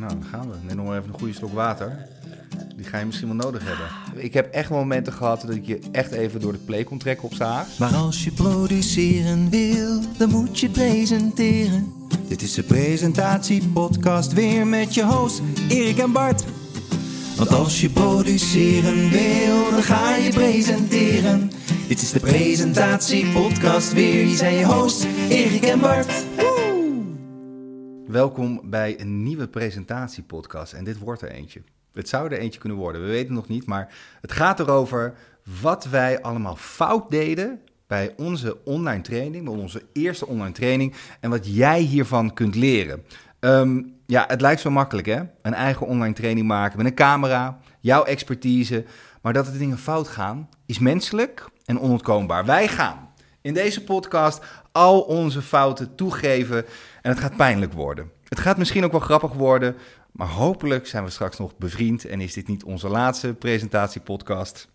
Nou, 0.00 0.12
dan 0.12 0.24
gaan 0.30 0.50
we. 0.50 0.56
Neem 0.66 0.76
nog 0.76 0.86
maar 0.86 0.98
even 0.98 1.08
een 1.12 1.18
goede 1.18 1.34
slok 1.34 1.52
water. 1.52 2.06
Die 2.76 2.84
ga 2.84 2.98
je 2.98 3.04
misschien 3.04 3.26
wel 3.26 3.36
nodig 3.36 3.62
hebben. 3.64 3.86
Ik 4.24 4.34
heb 4.34 4.52
echt 4.52 4.70
momenten 4.70 5.12
gehad 5.12 5.40
dat 5.40 5.50
ik 5.54 5.66
je 5.66 5.78
echt 5.92 6.10
even 6.10 6.40
door 6.40 6.52
de 6.52 6.58
play 6.58 6.84
kon 6.84 6.98
trekken 6.98 7.24
op 7.24 7.34
zaag. 7.34 7.66
Maar 7.78 7.94
als 7.94 8.24
je 8.24 8.32
produceren 8.32 9.50
wil, 9.50 10.00
dan 10.16 10.30
moet 10.30 10.60
je 10.60 10.68
presenteren. 10.68 11.92
Dit 12.28 12.42
is 12.42 12.54
de 12.54 12.62
presentatiepodcast 12.62 14.32
weer 14.32 14.66
met 14.66 14.94
je 14.94 15.04
host 15.04 15.42
Erik 15.68 15.98
en 15.98 16.12
Bart. 16.12 16.44
Want 17.36 17.52
als 17.52 17.80
je 17.80 17.90
produceren 17.90 19.10
wil, 19.10 19.70
dan 19.70 19.82
ga 19.82 20.16
je 20.16 20.30
presenteren. 20.30 21.50
Dit 21.88 22.02
is 22.02 22.10
de 22.10 22.20
presentatiepodcast 22.20 23.92
weer. 23.92 24.24
Hier 24.24 24.36
zijn 24.36 24.54
je 24.54 24.64
hosts 24.64 25.04
Erik 25.28 25.64
en 25.64 25.80
Bart. 25.80 26.12
Welkom 28.10 28.60
bij 28.64 29.00
een 29.00 29.22
nieuwe 29.22 29.48
presentatiepodcast. 29.48 30.72
En 30.72 30.84
dit 30.84 30.98
wordt 30.98 31.22
er 31.22 31.30
eentje. 31.30 31.62
Het 31.92 32.08
zou 32.08 32.24
er 32.24 32.38
eentje 32.38 32.60
kunnen 32.60 32.78
worden, 32.78 33.00
we 33.00 33.06
weten 33.06 33.26
het 33.26 33.36
nog 33.36 33.48
niet. 33.48 33.66
Maar 33.66 33.94
het 34.20 34.32
gaat 34.32 34.60
erover 34.60 35.14
wat 35.60 35.84
wij 35.84 36.22
allemaal 36.22 36.56
fout 36.56 37.10
deden 37.10 37.60
bij 37.86 38.14
onze 38.16 38.64
online 38.64 39.02
training, 39.02 39.44
bij 39.44 39.54
onze 39.54 39.82
eerste 39.92 40.26
online 40.26 40.52
training. 40.52 40.94
En 41.20 41.30
wat 41.30 41.54
jij 41.54 41.80
hiervan 41.80 42.34
kunt 42.34 42.54
leren. 42.54 43.04
Ehm, 43.40 43.82
ja, 44.06 44.24
het 44.28 44.40
lijkt 44.40 44.60
zo 44.60 44.70
makkelijk 44.70 45.06
hè. 45.06 45.20
Een 45.42 45.54
eigen 45.54 45.86
online 45.86 46.14
training 46.14 46.46
maken 46.46 46.76
met 46.76 46.86
een 46.86 46.94
camera, 46.94 47.58
jouw 47.80 48.04
expertise. 48.04 48.84
Maar 49.22 49.32
dat 49.32 49.46
de 49.46 49.58
dingen 49.58 49.78
fout 49.78 50.08
gaan, 50.08 50.48
is 50.66 50.78
menselijk 50.78 51.48
en 51.64 51.80
onontkoombaar. 51.80 52.44
Wij 52.44 52.68
gaan 52.68 53.10
in 53.42 53.54
deze 53.54 53.84
podcast 53.84 54.44
al 54.72 55.00
onze 55.00 55.42
fouten 55.42 55.94
toegeven 55.94 56.64
en 57.02 57.10
het 57.10 57.20
gaat 57.20 57.36
pijnlijk 57.36 57.72
worden. 57.72 58.10
Het 58.28 58.40
gaat 58.40 58.58
misschien 58.58 58.84
ook 58.84 58.90
wel 58.90 59.00
grappig 59.00 59.32
worden, 59.32 59.76
maar 60.12 60.28
hopelijk 60.28 60.86
zijn 60.86 61.04
we 61.04 61.10
straks 61.10 61.38
nog 61.38 61.56
bevriend 61.56 62.04
en 62.04 62.20
is 62.20 62.32
dit 62.32 62.48
niet 62.48 62.64
onze 62.64 62.88
laatste 62.88 63.34
presentatiepodcast. 63.34 64.68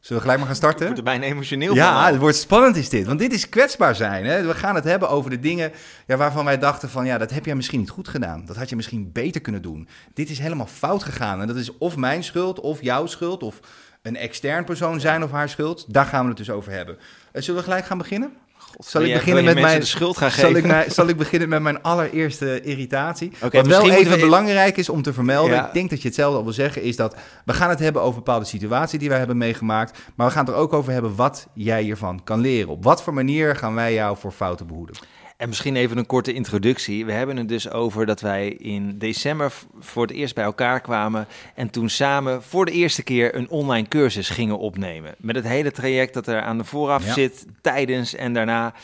Zullen 0.00 0.22
we 0.22 0.28
gelijk 0.28 0.38
maar 0.38 0.46
gaan 0.46 0.56
starten? 0.56 0.80
Ik 0.80 0.86
word 0.86 0.98
er 0.98 1.04
bijna 1.04 1.24
emotioneel 1.24 1.74
Ja, 1.74 2.02
van. 2.02 2.12
het 2.12 2.20
wordt 2.20 2.36
spannend 2.36 2.76
is 2.76 2.88
dit. 2.88 3.06
Want 3.06 3.18
dit 3.18 3.32
is 3.32 3.48
kwetsbaar 3.48 3.94
zijn. 3.94 4.24
Hè? 4.24 4.46
We 4.46 4.54
gaan 4.54 4.74
het 4.74 4.84
hebben 4.84 5.08
over 5.08 5.30
de 5.30 5.40
dingen 5.40 5.72
ja, 6.06 6.16
waarvan 6.16 6.44
wij 6.44 6.58
dachten 6.58 6.90
van... 6.90 7.06
ja, 7.06 7.18
dat 7.18 7.30
heb 7.30 7.44
jij 7.46 7.54
misschien 7.54 7.78
niet 7.78 7.90
goed 7.90 8.08
gedaan. 8.08 8.44
Dat 8.46 8.56
had 8.56 8.68
je 8.68 8.76
misschien 8.76 9.12
beter 9.12 9.40
kunnen 9.40 9.62
doen. 9.62 9.88
Dit 10.14 10.30
is 10.30 10.38
helemaal 10.38 10.66
fout 10.66 11.02
gegaan. 11.02 11.40
En 11.40 11.46
dat 11.46 11.56
is 11.56 11.78
of 11.78 11.96
mijn 11.96 12.24
schuld, 12.24 12.60
of 12.60 12.82
jouw 12.82 13.06
schuld... 13.06 13.42
of 13.42 13.60
een 14.02 14.16
extern 14.16 14.64
persoon 14.64 15.00
zijn 15.00 15.22
of 15.22 15.30
haar 15.30 15.48
schuld. 15.48 15.94
Daar 15.94 16.06
gaan 16.06 16.22
we 16.22 16.28
het 16.28 16.36
dus 16.36 16.50
over 16.50 16.72
hebben. 16.72 16.98
Eh, 17.32 17.42
zullen 17.42 17.60
we 17.60 17.66
gelijk 17.66 17.84
gaan 17.84 17.98
beginnen? 17.98 18.32
Zal 18.78 19.02
ik 19.02 19.12
beginnen 19.12 19.44
met 19.44 19.60
mijn... 19.60 19.80
de 19.80 19.86
schuld 19.86 20.16
gaan 20.16 20.30
Zal 20.30 20.50
ik, 20.50 20.64
geven? 20.64 20.92
zal 20.92 21.08
ik 21.08 21.16
beginnen 21.16 21.48
met 21.48 21.62
mijn 21.62 21.82
allereerste 21.82 22.60
irritatie? 22.60 23.32
Wat 23.40 23.66
wel 23.66 23.90
even 23.90 24.12
we- 24.12 24.18
belangrijk 24.20 24.76
is 24.76 24.88
om 24.88 25.02
te 25.02 25.12
vermelden, 25.12 25.54
Ja. 25.54 25.66
ik 25.66 25.72
denk 25.72 25.90
dat 25.90 26.02
je 26.02 26.08
hetzelfde 26.08 26.36
al 26.38 26.44
wil 26.44 26.52
zeggen, 26.52 26.82
is 26.82 26.96
dat 26.96 27.16
we 27.44 27.52
gaan 27.52 27.68
het 27.70 27.78
hebben 27.78 28.02
over 28.02 28.14
bepaalde 28.14 28.44
situaties 28.44 28.98
die 28.98 29.08
wij 29.08 29.18
hebben 29.18 29.36
meegemaakt, 29.36 29.98
maar 30.14 30.26
we 30.26 30.32
gaan 30.32 30.44
het 30.44 30.54
er 30.54 30.60
ook 30.60 30.72
over 30.72 30.92
hebben 30.92 31.14
wat 31.16 31.46
jij 31.54 31.82
hiervan 31.82 32.20
kan 32.24 32.40
leren. 32.40 32.68
Op 32.70 32.84
wat 32.84 33.02
voor 33.02 33.14
manier 33.14 33.56
gaan 33.56 33.74
wij 33.74 33.94
jou 33.94 34.16
voor 34.16 34.32
fouten 34.32 34.66
behoeden? 34.66 34.96
En 35.42 35.48
misschien 35.48 35.76
even 35.76 35.98
een 35.98 36.06
korte 36.06 36.32
introductie. 36.32 37.04
We 37.04 37.12
hebben 37.12 37.36
het 37.36 37.48
dus 37.48 37.70
over 37.70 38.06
dat 38.06 38.20
wij 38.20 38.48
in 38.48 38.98
december 38.98 39.52
voor 39.80 40.02
het 40.02 40.10
eerst 40.10 40.34
bij 40.34 40.44
elkaar 40.44 40.80
kwamen 40.80 41.26
en 41.54 41.70
toen 41.70 41.88
samen 41.88 42.42
voor 42.42 42.64
de 42.64 42.72
eerste 42.72 43.02
keer 43.02 43.34
een 43.34 43.48
online 43.50 43.88
cursus 43.88 44.28
gingen 44.28 44.58
opnemen. 44.58 45.14
Met 45.18 45.36
het 45.36 45.46
hele 45.46 45.70
traject 45.70 46.14
dat 46.14 46.26
er 46.26 46.40
aan 46.42 46.58
de 46.58 46.64
vooraf 46.64 47.06
Ja. 47.06 47.12
zit, 47.12 47.46
tijdens 47.60 48.14
en 48.14 48.32
daarna. 48.32 48.74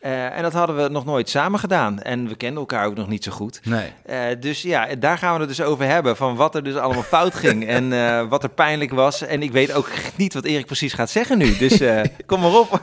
Eh, 0.00 0.36
en 0.36 0.42
dat 0.42 0.52
hadden 0.52 0.76
we 0.76 0.88
nog 0.88 1.04
nooit 1.04 1.28
samen 1.28 1.58
gedaan. 1.60 2.02
En 2.02 2.28
we 2.28 2.36
kenden 2.36 2.58
elkaar 2.58 2.86
ook 2.86 2.96
nog 2.96 3.08
niet 3.08 3.24
zo 3.24 3.32
goed. 3.32 3.60
Nee. 3.64 3.92
Eh, 4.02 4.20
dus 4.40 4.62
ja, 4.62 4.94
daar 4.98 5.18
gaan 5.18 5.34
we 5.34 5.38
het 5.40 5.48
dus 5.48 5.62
over 5.62 5.84
hebben. 5.86 6.16
Van 6.16 6.36
wat 6.36 6.54
er 6.54 6.64
dus 6.64 6.74
allemaal 6.76 7.02
fout 7.02 7.34
ging 7.44 7.66
en 7.66 7.92
eh, 7.92 8.28
wat 8.28 8.42
er 8.42 8.50
pijnlijk 8.50 8.92
was. 8.92 9.22
En 9.22 9.42
ik 9.42 9.52
weet 9.52 9.72
ook 9.72 9.88
niet 10.16 10.34
wat 10.34 10.44
Erik 10.44 10.66
precies 10.66 10.92
gaat 10.92 11.10
zeggen 11.10 11.38
nu. 11.38 11.56
Dus 11.56 11.80
kom 12.26 12.40
maar 12.40 12.54
op. 12.58 12.82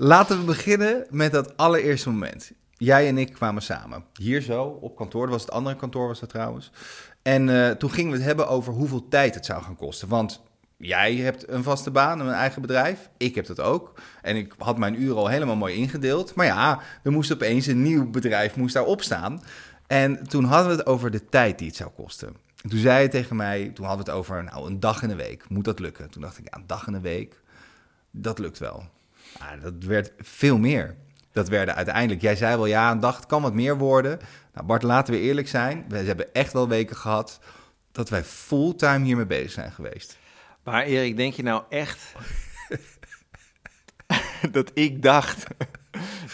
Laten 0.00 0.38
we 0.38 0.44
beginnen 0.44 1.06
met 1.10 1.32
dat 1.32 1.56
allereerste 1.56 2.10
moment. 2.10 2.52
Jij 2.76 3.08
en 3.08 3.18
ik 3.18 3.32
kwamen 3.32 3.62
samen. 3.62 4.04
Hier 4.12 4.40
zo, 4.40 4.62
op 4.62 4.96
kantoor. 4.96 5.22
Dat 5.22 5.30
was 5.30 5.42
het 5.42 5.50
andere 5.50 5.76
kantoor, 5.76 6.06
was 6.06 6.20
dat 6.20 6.28
trouwens. 6.28 6.70
En 7.22 7.48
eh, 7.48 7.70
toen 7.70 7.90
gingen 7.90 8.10
we 8.10 8.16
het 8.16 8.26
hebben 8.26 8.48
over 8.48 8.72
hoeveel 8.72 9.08
tijd 9.08 9.34
het 9.34 9.44
zou 9.46 9.62
gaan 9.62 9.76
kosten. 9.76 10.08
Want 10.08 10.42
jij 10.76 11.14
hebt 11.14 11.48
een 11.48 11.62
vaste 11.62 11.90
baan, 11.90 12.20
een 12.20 12.32
eigen 12.32 12.62
bedrijf. 12.62 13.10
Ik 13.16 13.34
heb 13.34 13.46
dat 13.46 13.60
ook. 13.60 13.92
En 14.22 14.36
ik 14.36 14.54
had 14.58 14.78
mijn 14.78 15.02
uren 15.02 15.16
al 15.16 15.28
helemaal 15.28 15.56
mooi 15.56 15.74
ingedeeld. 15.74 16.34
Maar 16.34 16.46
ja, 16.46 16.80
er 17.02 17.12
moest 17.12 17.32
opeens 17.32 17.66
een 17.66 17.82
nieuw 17.82 18.10
bedrijf 18.10 18.56
moest 18.56 18.74
daar 18.74 18.84
opstaan. 18.84 19.42
En 19.86 20.28
toen 20.28 20.44
hadden 20.44 20.70
we 20.70 20.76
het 20.76 20.86
over 20.86 21.10
de 21.10 21.28
tijd 21.28 21.58
die 21.58 21.66
het 21.66 21.76
zou 21.76 21.90
kosten. 21.90 22.28
En 22.62 22.70
toen 22.70 22.78
zei 22.78 23.02
je 23.02 23.08
tegen 23.08 23.36
mij, 23.36 23.70
toen 23.74 23.86
hadden 23.86 24.04
we 24.04 24.10
het 24.10 24.20
over 24.20 24.44
nou, 24.44 24.66
een 24.66 24.80
dag 24.80 25.02
in 25.02 25.08
de 25.08 25.14
week. 25.14 25.48
Moet 25.48 25.64
dat 25.64 25.78
lukken? 25.78 26.10
Toen 26.10 26.22
dacht 26.22 26.38
ik, 26.38 26.44
ja, 26.44 26.58
een 26.58 26.66
dag 26.66 26.86
in 26.86 26.92
de 26.92 27.00
week, 27.00 27.40
dat 28.10 28.38
lukt 28.38 28.58
wel. 28.58 28.96
Ah, 29.38 29.62
dat 29.62 29.72
werd 29.78 30.12
veel 30.18 30.58
meer. 30.58 30.96
Dat 31.32 31.48
werden 31.48 31.74
uiteindelijk, 31.74 32.20
jij 32.20 32.36
zei 32.36 32.56
wel 32.56 32.66
ja, 32.66 32.90
een 32.90 33.00
dag 33.00 33.16
het 33.16 33.26
kan 33.26 33.42
wat 33.42 33.54
meer 33.54 33.78
worden. 33.78 34.18
Nou 34.54 34.66
Bart, 34.66 34.82
laten 34.82 35.14
we 35.14 35.20
eerlijk 35.20 35.48
zijn. 35.48 35.84
We 35.88 35.96
hebben 35.98 36.32
echt 36.34 36.52
wel 36.52 36.68
weken 36.68 36.96
gehad 36.96 37.38
dat 37.92 38.08
wij 38.08 38.24
fulltime 38.24 39.04
hiermee 39.04 39.26
bezig 39.26 39.50
zijn 39.50 39.72
geweest. 39.72 40.18
Maar 40.64 40.84
Erik, 40.84 41.16
denk 41.16 41.34
je 41.34 41.42
nou 41.42 41.62
echt 41.68 42.12
dat 44.50 44.70
ik 44.74 45.02
dacht 45.02 45.44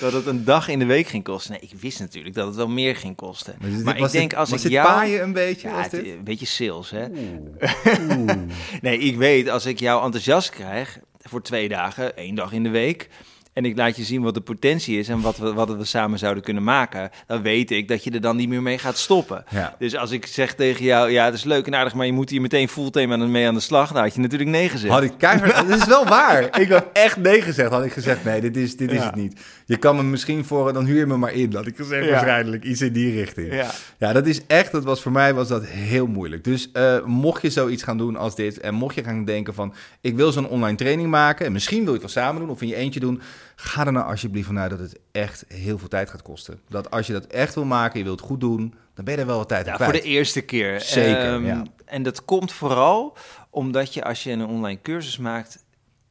dat 0.00 0.12
het 0.12 0.27
een 0.27 0.44
dag 0.44 0.69
in 0.69 0.78
de 0.78 0.84
week 0.84 1.06
ging 1.06 1.25
kosten? 1.25 1.53
Nee, 1.53 1.60
ik 1.60 1.72
wist 1.81 1.99
natuurlijk 2.00 2.34
dat 2.34 2.47
het 2.47 2.56
wel 2.56 2.69
meer 2.69 2.97
ging 2.97 3.16
kosten. 3.16 3.54
Maar, 3.60 3.71
dit- 3.71 3.84
Maar 3.84 3.99
ik 3.99 4.10
denk 4.10 4.31
dit- 4.31 4.38
als 4.38 4.53
ik 4.65 4.71
jou... 4.71 4.88
paaien 4.88 5.22
een 5.22 5.33
beetje? 5.33 5.69
Ja, 5.69 5.83
het- 5.83 5.93
een 5.93 6.25
beetje 6.25 6.47
sales, 6.47 6.91
hè? 6.91 7.06
Oeh. 7.09 8.09
Oeh. 8.19 8.33
Nee, 8.81 8.99
ik 8.99 9.16
weet 9.16 9.49
als 9.49 9.66
ik 9.66 9.81
jou 9.81 10.04
enthousiast 10.04 10.50
krijg 10.50 10.99
voor 11.29 11.43
twee 11.43 11.69
dagen, 11.69 12.17
één 12.17 12.35
dag 12.35 12.53
in 12.53 12.62
de 12.62 12.69
week. 12.69 13.09
En 13.54 13.65
ik 13.65 13.76
laat 13.76 13.97
je 13.97 14.03
zien 14.04 14.22
wat 14.22 14.34
de 14.34 14.41
potentie 14.41 14.98
is 14.98 15.09
en 15.09 15.20
wat 15.20 15.37
we, 15.37 15.53
wat 15.53 15.76
we 15.76 15.84
samen 15.84 16.19
zouden 16.19 16.42
kunnen 16.42 16.62
maken. 16.65 17.10
Dan 17.26 17.42
weet 17.42 17.70
ik 17.70 17.88
dat 17.88 18.04
je 18.04 18.10
er 18.10 18.20
dan 18.20 18.37
niet 18.37 18.48
meer 18.48 18.62
mee 18.62 18.78
gaat 18.78 18.98
stoppen. 18.98 19.44
Ja. 19.50 19.75
Dus 19.78 19.97
als 19.97 20.10
ik 20.10 20.26
zeg 20.26 20.54
tegen 20.54 20.84
jou, 20.84 21.10
ja, 21.10 21.25
het 21.25 21.34
is 21.34 21.44
leuk 21.44 21.66
en 21.66 21.75
aardig, 21.75 21.94
maar 21.94 22.06
je 22.06 22.12
moet 22.12 22.31
hier 22.31 22.41
meteen 22.41 22.69
fulltime 22.69 23.15
aan 23.15 23.31
mee 23.31 23.47
aan 23.47 23.54
de 23.54 23.60
slag. 23.60 23.92
Dan 23.92 24.03
had 24.03 24.15
je 24.15 24.20
natuurlijk 24.20 24.50
nee 24.50 24.69
gezegd. 24.69 24.92
Had 24.92 25.03
ik 25.03 25.12
keihard... 25.19 25.53
Dat 25.69 25.78
is 25.78 25.87
wel 25.87 26.06
waar. 26.06 26.60
Ik 26.60 26.69
had 26.70 26.87
echt 26.92 27.16
nee 27.16 27.42
gezegd. 27.42 27.70
Had 27.70 27.84
ik 27.84 27.92
gezegd, 27.92 28.25
nee, 28.25 28.41
dit 28.41 28.56
is, 28.56 28.76
dit 28.76 28.91
is 28.92 28.98
Ja. 28.98 29.04
het 29.06 29.15
niet. 29.15 29.41
Je 29.66 29.76
kan 29.76 29.97
me 29.97 30.03
misschien 30.03 30.44
voor... 30.44 30.72
Dan 30.72 30.84
huur 30.84 30.98
je 30.98 31.06
me 31.06 31.16
maar 31.16 31.32
in. 31.32 31.54
Had 31.54 31.66
ik 31.66 31.76
gezegd 31.76 32.04
Ja. 32.04 32.10
waarschijnlijk. 32.10 32.65
Iets 32.65 32.81
in 32.81 32.92
die 32.92 33.12
richting. 33.15 33.53
Ja. 33.54 33.71
Ja, 33.98 34.12
dat 34.12 34.26
is 34.26 34.47
echt, 34.47 34.72
dat 34.72 34.84
was 34.84 35.03
voor 35.03 35.12
mij 35.12 35.34
was 35.34 35.48
dat 35.48 35.65
heel 35.66 36.06
moeilijk. 36.06 36.44
Dus 36.44 36.71
eh, 36.72 37.04
mocht 37.04 37.42
je 37.42 37.50
zoiets 37.50 37.82
gaan 37.82 37.98
doen 37.98 38.16
als 38.16 38.34
dit 38.36 38.60
en 38.60 38.75
mocht 38.75 38.94
je 38.94 39.04
gaan 39.04 39.25
denken 39.25 39.54
van, 39.54 39.75
ik 40.00 40.16
wil 40.16 40.32
zo'n 40.32 40.48
online 40.48 40.76
training 40.76 41.09
maken 41.10 41.47
en 41.47 41.53
misschien 41.53 41.84
wil 41.84 41.94
je 41.94 42.00
het 42.00 42.15
wel 42.15 42.25
samen 42.25 42.41
doen 42.41 42.50
of 42.50 42.62
in 42.62 42.69
je 42.69 42.75
eentje 42.76 43.00
doen, 43.00 43.21
ga 43.56 43.87
er 43.87 43.92
nou 43.92 44.06
alsjeblieft 44.06 44.47
vanuit 44.47 44.70
dat 44.70 44.78
het 44.78 44.98
echt 45.12 45.44
heel 45.48 45.78
veel 45.78 45.88
tijd 45.88 46.10
gaat 46.10 46.22
kosten. 46.22 46.60
Dat 46.69 46.91
als 46.91 47.06
je 47.06 47.12
dat 47.12 47.25
echt 47.26 47.54
wil 47.54 47.65
maken, 47.65 47.98
je 47.98 48.04
wilt 48.04 48.20
het 48.20 48.28
goed 48.28 48.41
doen, 48.41 48.75
dan 48.94 49.04
ben 49.04 49.15
je 49.15 49.20
er 49.20 49.26
wel 49.26 49.38
wat 49.38 49.48
tijd 49.48 49.69
aan 49.69 49.76
Ja, 49.78 49.84
voor 49.84 49.92
de 49.92 50.03
eerste 50.03 50.41
keer. 50.41 50.81
Zeker, 50.81 51.32
Ehm, 51.34 51.44
ja. 51.44 51.62
En 51.84 52.03
dat 52.03 52.25
komt 52.25 52.53
vooral 52.53 53.16
omdat 53.50 53.94
je 53.94 54.04
als 54.04 54.22
je 54.22 54.31
een 54.31 54.44
online 54.47 54.81
cursus 54.81 55.19
maakt, 55.19 55.65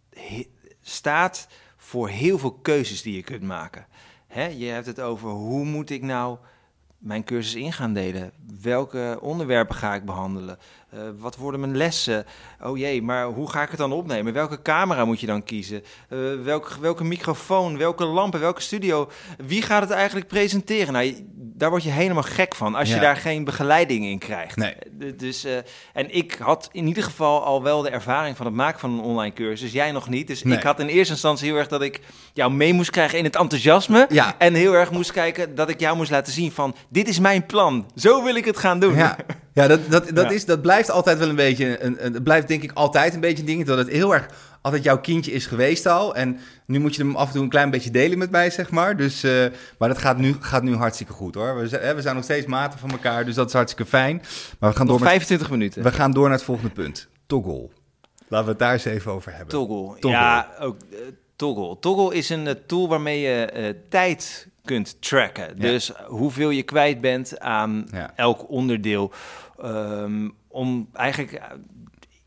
he- 0.09 0.47
staat 0.81 1.47
voor 1.77 2.09
heel 2.09 2.37
veel 2.39 2.51
keuzes 2.53 3.01
die 3.01 3.15
je 3.15 3.23
kunt 3.23 3.41
maken. 3.43 3.85
Hè, 4.27 4.45
je 4.45 4.65
hebt 4.65 4.85
het 4.85 4.99
over 5.01 5.29
hoe 5.29 5.65
moet 5.65 5.89
ik 5.89 6.01
nou 6.01 6.37
mijn 6.97 7.23
cursus 7.23 7.55
in 7.55 7.73
gaan 7.73 7.93
delen? 7.93 8.31
Welke 8.61 9.17
onderwerpen 9.21 9.75
ga 9.75 9.93
ik 9.95 10.05
behandelen? 10.05 10.57
Eh, 10.93 10.99
wat 11.19 11.35
worden 11.35 11.59
mijn 11.59 11.77
lessen? 11.77 12.25
Oh 12.63 12.77
jee, 12.77 13.01
maar 13.01 13.25
hoe 13.25 13.49
ga 13.49 13.61
ik 13.61 13.69
het 13.69 13.77
dan 13.77 13.91
opnemen? 13.91 14.33
Welke 14.33 14.61
camera 14.61 15.05
moet 15.05 15.19
je 15.19 15.25
dan 15.25 15.43
kiezen? 15.43 15.83
Eh, 16.09 16.17
welke, 16.43 16.69
welke 16.79 17.03
microfoon? 17.03 17.77
Welke 17.77 18.05
lampen? 18.05 18.39
Welke 18.39 18.61
studio? 18.61 19.09
Wie 19.45 19.61
gaat 19.61 19.81
het 19.81 19.91
eigenlijk 19.91 20.27
presenteren? 20.27 20.93
Nou, 20.93 21.15
daar 21.35 21.69
word 21.69 21.83
je 21.83 21.89
helemaal 21.89 22.23
gek 22.23 22.55
van 22.55 22.75
als 22.75 22.89
Ja. 22.89 22.95
je 22.95 23.01
daar 23.01 23.15
geen 23.15 23.43
begeleiding 23.43 24.05
in 24.05 24.17
krijgt. 24.19 24.55
Nee. 24.55 24.73
D- 24.99 25.19
Dus, 25.19 25.43
eh, 25.43 25.57
en 25.93 26.16
ik 26.16 26.37
had 26.40 26.69
in 26.72 26.87
ieder 26.87 27.03
geval 27.03 27.43
al 27.43 27.63
wel 27.63 27.81
de 27.81 27.89
ervaring 27.89 28.37
van 28.37 28.46
het 28.46 28.55
maken 28.55 28.79
van 28.79 28.91
een 28.91 28.99
online 29.03 29.34
cursus. 29.34 29.72
Jij 29.72 29.91
nog 29.91 30.09
niet. 30.09 30.28
Dus 30.28 30.43
Nee. 30.43 30.57
ik 30.57 30.63
had 30.63 30.79
in 30.79 30.87
eerste 30.87 31.13
instantie 31.13 31.47
heel 31.49 31.57
erg 31.57 31.67
dat 31.67 31.81
ik 31.81 31.99
jou 32.34 32.51
mee 32.51 32.73
moest 32.73 32.89
krijgen 32.89 33.17
in 33.17 33.23
het 33.23 33.35
enthousiasme. 33.35 34.05
Ja. 34.09 34.35
En 34.37 34.53
heel 34.53 34.73
erg 34.73 34.91
moest 34.91 35.11
kijken 35.11 35.55
dat 35.55 35.69
ik 35.69 35.79
jou 35.79 35.96
moest 35.97 36.11
laten 36.11 36.34
zien 36.34 36.51
van... 36.51 36.75
dit 36.89 37.07
is 37.07 37.19
mijn 37.19 37.46
plan. 37.46 37.85
Zo 37.96 38.23
wil 38.23 38.35
ik 38.35 38.46
het 38.46 38.57
gaan 38.57 38.79
doen. 38.79 38.96
Ja, 38.96 39.16
ja 39.53 39.67
dat, 39.67 39.79
dat, 39.90 40.09
dat, 40.09 40.26
Ja. 40.26 40.32
Is, 40.32 40.46
dat 40.46 40.61
blijft 40.61 40.91
altijd 40.91 41.17
wel 41.17 41.29
een 41.29 41.35
beetje, 41.35 41.84
een, 41.84 42.05
een, 42.05 42.14
het 42.14 42.23
blijft 42.23 42.47
denk 42.47 42.64
ik 42.64 42.72
altijd 42.73 43.14
een 43.14 43.20
beetje 43.20 43.40
een 43.40 43.46
ding, 43.46 43.66
dat 43.66 43.78
het 43.78 43.90
heel 43.90 44.14
erg 44.14 44.28
altijd 44.61 44.84
jouw 44.84 45.00
kindje 45.00 45.32
is 45.32 45.46
geweest 45.46 45.85
al. 45.85 46.16
En 46.16 46.40
nu 46.66 46.79
moet 46.79 46.96
je 46.96 47.02
hem 47.03 47.16
af 47.16 47.28
en 47.28 47.34
toe 47.34 47.44
een 47.44 47.50
klein 47.50 47.70
beetje 47.70 47.91
delen 47.91 48.17
met 48.17 48.32
mij, 48.32 48.50
zeg 48.50 48.72
maar. 48.72 48.97
Dus, 48.97 49.23
eh, 49.23 49.46
maar 49.78 49.90
dat 49.90 49.97
gaat 49.97 50.17
nu, 50.17 50.35
gaat 50.40 50.64
nu 50.64 50.76
hartstikke 50.76 51.14
goed 51.14 51.35
hoor. 51.35 51.58
We 51.59 51.67
zijn, 51.67 51.96
we 51.96 52.02
zijn 52.02 52.16
nog 52.16 52.23
steeds 52.23 52.46
maten 52.46 52.79
van 52.79 52.91
elkaar, 52.91 53.26
dus 53.26 53.35
dat 53.35 53.47
is 53.47 53.53
hartstikke 53.53 53.90
fijn. 53.90 54.22
Maar 54.59 54.70
we 54.70 54.76
gaan, 54.76 54.88
door 54.88 55.00
met, 55.00 55.08
25 55.08 55.50
minuten. 55.50 55.84
we 55.84 55.91
gaan 55.91 56.11
door 56.11 56.23
naar 56.23 56.38
het 56.38 56.44
volgende 56.44 56.72
punt. 56.72 57.08
Toggle. 57.28 57.70
Laten 58.28 58.46
we 58.46 58.52
het 58.52 58.59
daar 58.59 58.73
eens 58.73 58.85
even 58.85 59.11
over 59.11 59.32
hebben. 59.32 59.47
Toggle. 59.49 59.99
Toggle. 59.99 60.09
Ja, 60.09 60.47
ook 60.59 60.78
eh, 60.91 60.97
Toggle. 61.35 61.79
Toggle 61.79 62.16
is 62.17 62.29
een 62.29 62.47
eh, 62.47 62.53
tool 62.67 62.88
waarmee 62.88 63.20
je 63.20 63.76
tijd 63.90 64.47
kunt 64.64 65.02
tracken. 65.02 65.47
Ja. 65.56 65.61
Dus 65.61 65.91
hoeveel 66.08 66.49
je 66.49 66.64
kwijt 66.64 67.02
bent 67.02 67.40
aan 67.40 67.88
Ja. 67.91 68.14
elk 68.16 68.49
onderdeel. 68.49 69.11
Ehm, 69.63 70.29
om 70.47 70.89
eigenlijk 70.93 71.31
eh, 71.33 71.43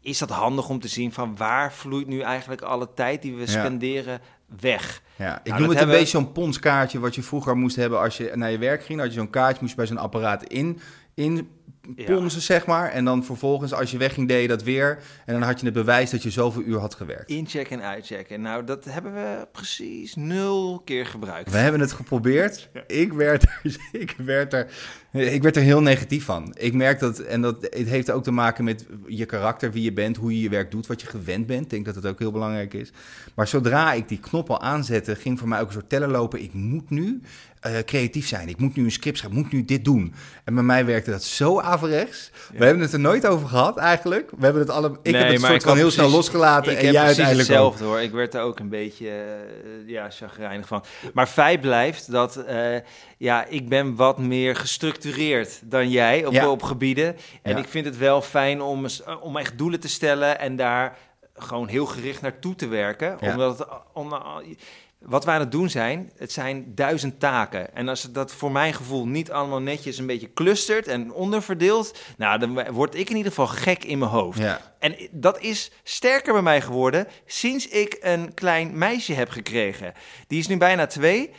is 0.00 0.18
dat 0.18 0.30
handig 0.30 0.68
om 0.68 0.80
te 0.80 0.88
zien 0.88 1.12
van 1.12 1.36
waar 1.36 1.72
vloeit 1.72 2.06
nu 2.06 2.20
eigenlijk 2.20 2.62
alle 2.62 2.94
tijd 2.94 3.22
die 3.22 3.34
we 3.34 3.40
Ja. 3.40 3.46
spenderen 3.46 4.20
weg. 4.60 5.02
Ja, 5.16 5.38
ik 5.42 5.50
dat 5.50 5.58
noem 5.60 5.68
het 5.68 5.80
een 5.80 5.88
beetje 5.88 6.06
zo'n 6.06 6.32
ponskaartje 6.32 6.98
wat 6.98 7.14
je 7.14 7.22
vroeger 7.22 7.56
moest 7.56 7.76
hebben 7.76 8.00
als 8.00 8.16
je 8.16 8.32
naar 8.34 8.50
je 8.50 8.58
werk 8.58 8.84
ging. 8.84 8.98
Had 9.00 9.08
je 9.08 9.18
zo'n 9.18 9.30
kaartje, 9.30 9.62
moest 9.62 9.76
bij 9.76 9.86
zo'n 9.86 9.98
apparaat 9.98 10.42
in, 10.42 10.78
in 11.14 11.48
ponsen, 11.94 12.40
zeg 12.40 12.66
maar. 12.66 12.90
En 12.90 13.04
dan 13.04 13.24
vervolgens, 13.24 13.72
als 13.72 13.90
je 13.90 13.98
wegging, 13.98 14.28
deed 14.28 14.42
je 14.42 14.48
dat 14.48 14.62
weer. 14.62 14.98
En 15.24 15.32
dan 15.32 15.42
had 15.42 15.60
je 15.60 15.64
het 15.64 15.74
bewijs 15.74 16.10
dat 16.10 16.22
je 16.22 16.30
zoveel 16.30 16.62
uur 16.62 16.78
had 16.78 16.94
gewerkt. 16.94 17.30
Inchecken 17.30 17.80
en 17.80 17.86
uitchecken. 17.86 18.40
Nou, 18.40 18.64
dat 18.64 18.84
hebben 18.84 19.14
we 19.14 19.46
precies 19.52 20.14
nul 20.14 20.82
keer 20.84 21.06
gebruikt. 21.06 21.50
We 21.50 21.56
hebben 21.56 21.80
het 21.80 21.92
geprobeerd. 21.92 22.68
Ik 22.86 23.12
werd, 23.12 23.42
er, 23.42 23.60
ik, 24.02 24.14
werd 24.16 24.52
er, 24.52 24.66
ik 25.12 25.42
werd 25.42 25.56
er 25.56 25.62
heel 25.62 25.82
negatief 25.82 26.24
van. 26.24 26.54
Ik 26.58 26.72
merk 26.72 26.98
dat, 26.98 27.18
en 27.18 27.40
dat 27.40 27.56
het 27.60 27.88
heeft 27.88 28.10
ook 28.10 28.22
te 28.22 28.30
maken 28.30 28.64
met 28.64 28.86
je 29.06 29.24
karakter, 29.24 29.72
wie 29.72 29.82
je 29.82 29.92
bent, 29.92 30.16
hoe 30.16 30.34
je 30.34 30.40
je 30.40 30.48
werk 30.48 30.70
doet, 30.70 30.86
wat 30.86 31.00
je 31.00 31.06
gewend 31.06 31.46
bent. 31.46 31.62
Ik 31.62 31.70
denk 31.70 31.84
dat 31.84 31.94
het 31.94 32.06
ook 32.06 32.18
heel 32.18 32.32
belangrijk 32.32 32.74
is. 32.74 32.92
Maar 33.34 33.48
zodra 33.48 33.92
ik 33.92 34.08
die 34.08 34.20
knop 34.20 34.50
al 34.50 34.60
aanzette, 34.60 35.16
ging 35.16 35.38
voor 35.38 35.48
mij 35.48 35.60
ook 35.60 35.66
een 35.66 35.72
soort 35.72 35.88
tellen 35.88 36.10
lopen. 36.10 36.42
Ik 36.42 36.52
moet 36.52 36.90
nu 36.90 37.20
eh, 37.66 37.78
creatief 37.84 38.26
zijn. 38.28 38.48
Ik 38.48 38.58
moet 38.58 38.76
nu 38.76 38.84
een 38.84 38.90
script 38.90 39.18
schrijven. 39.18 39.38
Ik 39.38 39.44
moet 39.44 39.52
nu 39.54 39.64
dit 39.64 39.84
doen. 39.84 40.14
En 40.44 40.54
bij 40.54 40.62
mij 40.62 40.84
werkte 40.84 41.10
dat 41.10 41.22
zo 41.22 41.60
averechts. 41.60 42.30
We 42.56 42.64
hebben 42.64 42.82
het 42.82 42.92
er 42.92 43.00
nooit 43.00 43.26
over 43.26 43.48
gehad 43.48 43.76
eigenlijk. 43.76 44.30
We 44.36 44.44
hebben 44.44 44.62
het 44.62 44.70
alle, 44.70 44.88
ik 45.02 45.12
Nee, 45.12 45.22
heb 45.22 45.30
het 45.32 45.40
soort 45.40 45.54
ik 45.54 45.60
van 45.62 45.76
heel 45.76 45.90
snel 45.90 46.10
losgelaten. 46.10 46.72
Ik 46.72 46.78
en 46.78 46.84
heb 46.84 46.92
jij 46.94 47.02
uiteindelijk 47.04 47.48
ook. 47.50 47.56
hetzelfde 47.56 47.84
hoor. 47.84 48.00
Ik 48.00 48.12
werd 48.12 48.34
er 48.34 48.40
ook 48.40 48.58
een 48.58 48.68
beetje 48.68 49.08
eh, 49.08 49.88
ja, 49.88 50.10
chagrijnig 50.10 50.66
van. 50.66 50.84
Maar 51.12 51.26
feit 51.26 51.60
blijft 51.60 52.10
dat 52.10 52.36
eh, 52.36 52.76
ja, 53.18 53.44
ik 53.44 53.69
ben 53.69 53.94
wat 53.94 54.19
meer 54.19 54.56
gestructureerd 54.56 55.60
dan 55.64 55.90
jij 55.90 56.26
op, 56.26 56.32
Ja. 56.32 56.48
op 56.50 56.62
gebieden. 56.62 57.16
En 57.42 57.52
Ja. 57.52 57.58
ik 57.58 57.69
vind 57.69 57.84
het 57.84 57.96
wel 57.98 58.22
fijn 58.22 58.60
om, 58.62 58.86
om 59.20 59.36
echt 59.36 59.58
doelen 59.58 59.80
te 59.80 59.88
stellen 59.88 60.38
en 60.38 60.56
daar 60.56 60.96
gewoon 61.38 61.69
heel 61.69 61.86
gericht 61.86 62.20
naartoe 62.22 62.54
te 62.54 62.66
werken. 62.69 63.19
Omdat 63.20 63.58
het, 63.58 63.69
om, 63.92 64.14
wat 65.08 65.25
we 65.25 65.31
aan 65.31 65.41
het 65.41 65.50
doen 65.50 65.70
zijn, 65.70 66.12
het 66.17 66.32
zijn 66.32 66.73
duizend 66.75 67.20
taken. 67.20 67.75
En 67.75 67.88
als 67.88 68.03
dat 68.03 68.32
voor 68.32 68.53
mijn 68.53 68.75
gevoel 68.75 69.06
niet 69.06 69.31
allemaal 69.31 69.61
netjes 69.61 69.99
een 69.99 70.06
beetje 70.06 70.32
clustert 70.32 70.88
en 70.88 71.12
onderverdeeld, 71.12 71.99
nou, 72.17 72.38
dan 72.38 72.73
word 72.73 72.94
ik 72.94 73.11
in 73.11 73.17
ieder 73.17 73.32
geval 73.32 73.47
gek 73.47 73.85
in 73.85 73.99
mijn 73.99 74.11
hoofd. 74.11 74.38
Ja. 74.38 74.75
En 74.79 74.97
dat 75.11 75.41
is 75.41 75.70
sterker 75.82 76.32
bij 76.32 76.43
mij 76.43 76.61
geworden 76.61 77.06
sinds 77.26 77.69
ik 77.69 77.97
een 78.00 78.35
klein 78.35 78.79
meisje 78.79 79.12
heb 79.12 79.31
gekregen. 79.31 79.93
Die 80.26 80.38
is 80.38 80.47
nu 80.47 80.56
bijna 80.56 80.87
twee. 80.87 81.31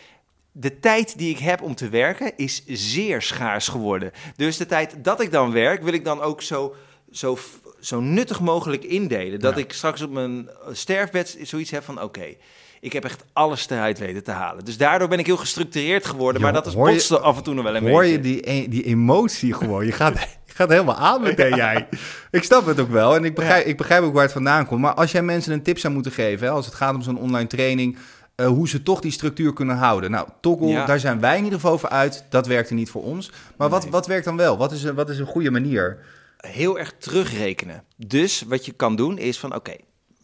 De 0.51 0.79
tijd 0.79 1.17
die 1.17 1.29
ik 1.29 1.39
heb 1.39 1.61
om 1.61 1.75
te 1.75 1.89
werken 1.89 2.31
is 2.35 2.63
zeer 2.65 3.21
schaars 3.21 3.67
geworden. 3.67 4.11
Dus 4.35 4.57
de 4.57 4.65
tijd 4.65 5.03
dat 5.03 5.21
ik 5.21 5.31
dan 5.31 5.51
werk, 5.51 5.83
wil 5.83 5.93
ik 5.93 6.05
dan 6.05 6.21
ook 6.21 6.41
zo, 6.41 6.75
zo, 7.11 7.37
zo 7.79 7.99
nuttig 7.99 8.39
mogelijk 8.39 8.83
indelen. 8.83 9.39
Dat 9.39 9.55
Ja. 9.55 9.61
ik 9.61 9.73
straks 9.73 10.01
op 10.01 10.11
mijn 10.11 10.49
sterfbed 10.71 11.37
zoiets 11.41 11.71
heb 11.71 11.83
van: 11.83 12.01
oké, 12.01 12.35
ik 12.79 12.93
heb 12.93 13.03
echt 13.03 13.25
alles 13.33 13.69
eruit 13.69 13.99
weten 13.99 14.23
te 14.23 14.31
halen. 14.31 14.65
Dus 14.65 14.77
daardoor 14.77 15.07
ben 15.07 15.19
ik 15.19 15.25
heel 15.25 15.37
gestructureerd 15.37 16.05
geworden. 16.05 16.41
Maar 16.41 16.53
dat 16.53 16.65
is 16.67 16.73
hoor 16.73 16.89
botste 16.89 17.19
af 17.19 17.37
en 17.37 17.43
toe 17.43 17.53
nog 17.53 17.63
wel 17.63 17.75
een 17.75 17.87
Hoor 17.89 17.99
beetje. 18.01 18.11
je 18.15 18.19
die, 18.19 18.49
e- 18.51 18.67
die 18.67 18.83
emotie 18.83 19.53
gewoon? 19.53 19.85
Je 19.85 19.91
gaat, 19.91 20.13
je 20.45 20.53
gaat 20.53 20.69
helemaal 20.69 20.95
aan 20.95 21.21
meteen 21.21 21.55
jij. 21.65 21.87
Ik 22.31 22.43
snap 22.43 22.65
het 22.65 22.79
ook 22.79 22.89
wel 22.91 23.15
en 23.15 23.25
ik 23.25 23.35
begrijp, 23.35 23.65
ik 23.65 23.77
begrijp 23.77 24.03
ook 24.03 24.13
waar 24.13 24.23
het 24.23 24.31
vandaan 24.31 24.65
komt. 24.67 24.81
Maar 24.81 24.93
als 24.93 25.11
jij 25.11 25.21
mensen 25.21 25.53
een 25.53 25.63
tip 25.63 25.79
zou 25.79 25.93
moeten 25.93 26.11
geven, 26.11 26.47
hè, 26.47 26.53
als 26.53 26.65
het 26.65 26.75
gaat 26.75 26.95
om 26.95 27.01
zo'n 27.01 27.19
online 27.19 27.47
training, 27.47 27.97
eh, 28.35 28.47
hoe 28.47 28.67
ze 28.69 28.83
toch 28.83 28.99
die 28.99 29.11
structuur 29.11 29.53
kunnen 29.53 29.75
houden. 29.77 30.11
Nou, 30.11 30.27
Toggle, 30.41 30.67
Ja. 30.67 30.85
daar 30.85 30.99
zijn 30.99 31.19
wij 31.19 31.37
in 31.37 31.43
ieder 31.43 31.59
geval 31.59 31.77
voor 31.77 31.89
uit. 31.89 32.25
Dat 32.29 32.47
werkte 32.47 32.73
niet 32.73 32.89
voor 32.89 33.03
ons. 33.03 33.31
Maar 33.57 33.69
wat, 33.69 33.81
Nee. 33.81 33.91
wat 33.91 34.07
werkt 34.07 34.25
dan 34.25 34.37
wel? 34.37 34.57
Wat 34.57 34.71
is, 34.71 34.83
een, 34.83 34.95
wat 34.95 35.09
is 35.09 35.19
een 35.19 35.25
goede 35.25 35.51
manier? 35.51 35.97
heel 36.37 36.79
erg 36.79 36.93
terugrekenen. 36.99 37.83
Dus 37.95 38.43
wat 38.47 38.65
je 38.65 38.71
kan 38.71 38.95
doen 38.95 39.17
is 39.17 39.39
van 39.39 39.55
oké, 39.55 39.73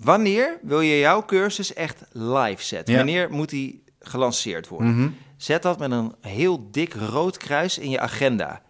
wanneer 0.04 0.58
wil 0.62 0.82
je 0.82 1.00
jouw 1.00 1.26
cursus 1.26 1.74
echt 1.74 2.02
live 2.12 2.64
zetten? 2.64 2.94
Ja. 2.94 3.00
Wanneer 3.00 3.32
moet 3.32 3.50
die 3.50 3.84
gelanceerd 4.00 4.68
worden? 4.68 4.96
Mhm. 5.00 5.10
Zet 5.38 5.62
dat 5.62 5.80
met 5.80 5.92
een 5.92 6.16
heel 6.22 6.68
dik 6.72 6.94
rood 6.94 7.38
kruis 7.38 7.78
in 7.78 7.90
je 7.90 8.00
agenda. 8.00 8.62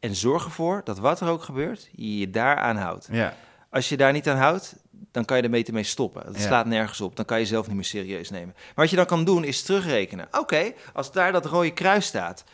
En 0.00 0.14
zorg 0.14 0.44
ervoor 0.44 0.80
dat 0.84 0.98
wat 0.98 1.20
er 1.20 1.28
ook 1.28 1.42
gebeurt, 1.42 1.88
je 1.92 2.18
je 2.18 2.30
daaraan 2.30 2.76
houdt. 2.76 3.08
Ja. 3.12 3.34
Als 3.70 3.88
je 3.88 3.96
daar 3.96 4.12
niet 4.12 4.28
aan 4.28 4.36
houdt, 4.36 4.74
dan 5.12 5.24
kan 5.24 5.36
je 5.36 5.42
er 5.42 5.50
beter 5.50 5.74
mee 5.74 5.82
stoppen. 5.82 6.24
Dat 6.26 6.36
Ja. 6.36 6.40
slaat 6.46 6.66
nergens 6.66 7.00
op. 7.00 7.16
Dan 7.16 7.24
kan 7.24 7.36
je 7.38 7.42
jezelf 7.42 7.66
niet 7.66 7.74
meer 7.76 7.84
serieus 7.84 8.30
nemen. 8.30 8.54
Maar 8.56 8.74
wat 8.74 8.90
je 8.90 8.96
dan 8.96 9.06
kan 9.06 9.24
doen, 9.24 9.44
is 9.44 9.62
terugrekenen. 9.62 10.28
Oké, 10.38 10.72
als 10.92 11.12
daar 11.12 11.32
dat 11.32 11.46
rode 11.46 11.70
kruis 11.72 12.06
staat, 12.06 12.44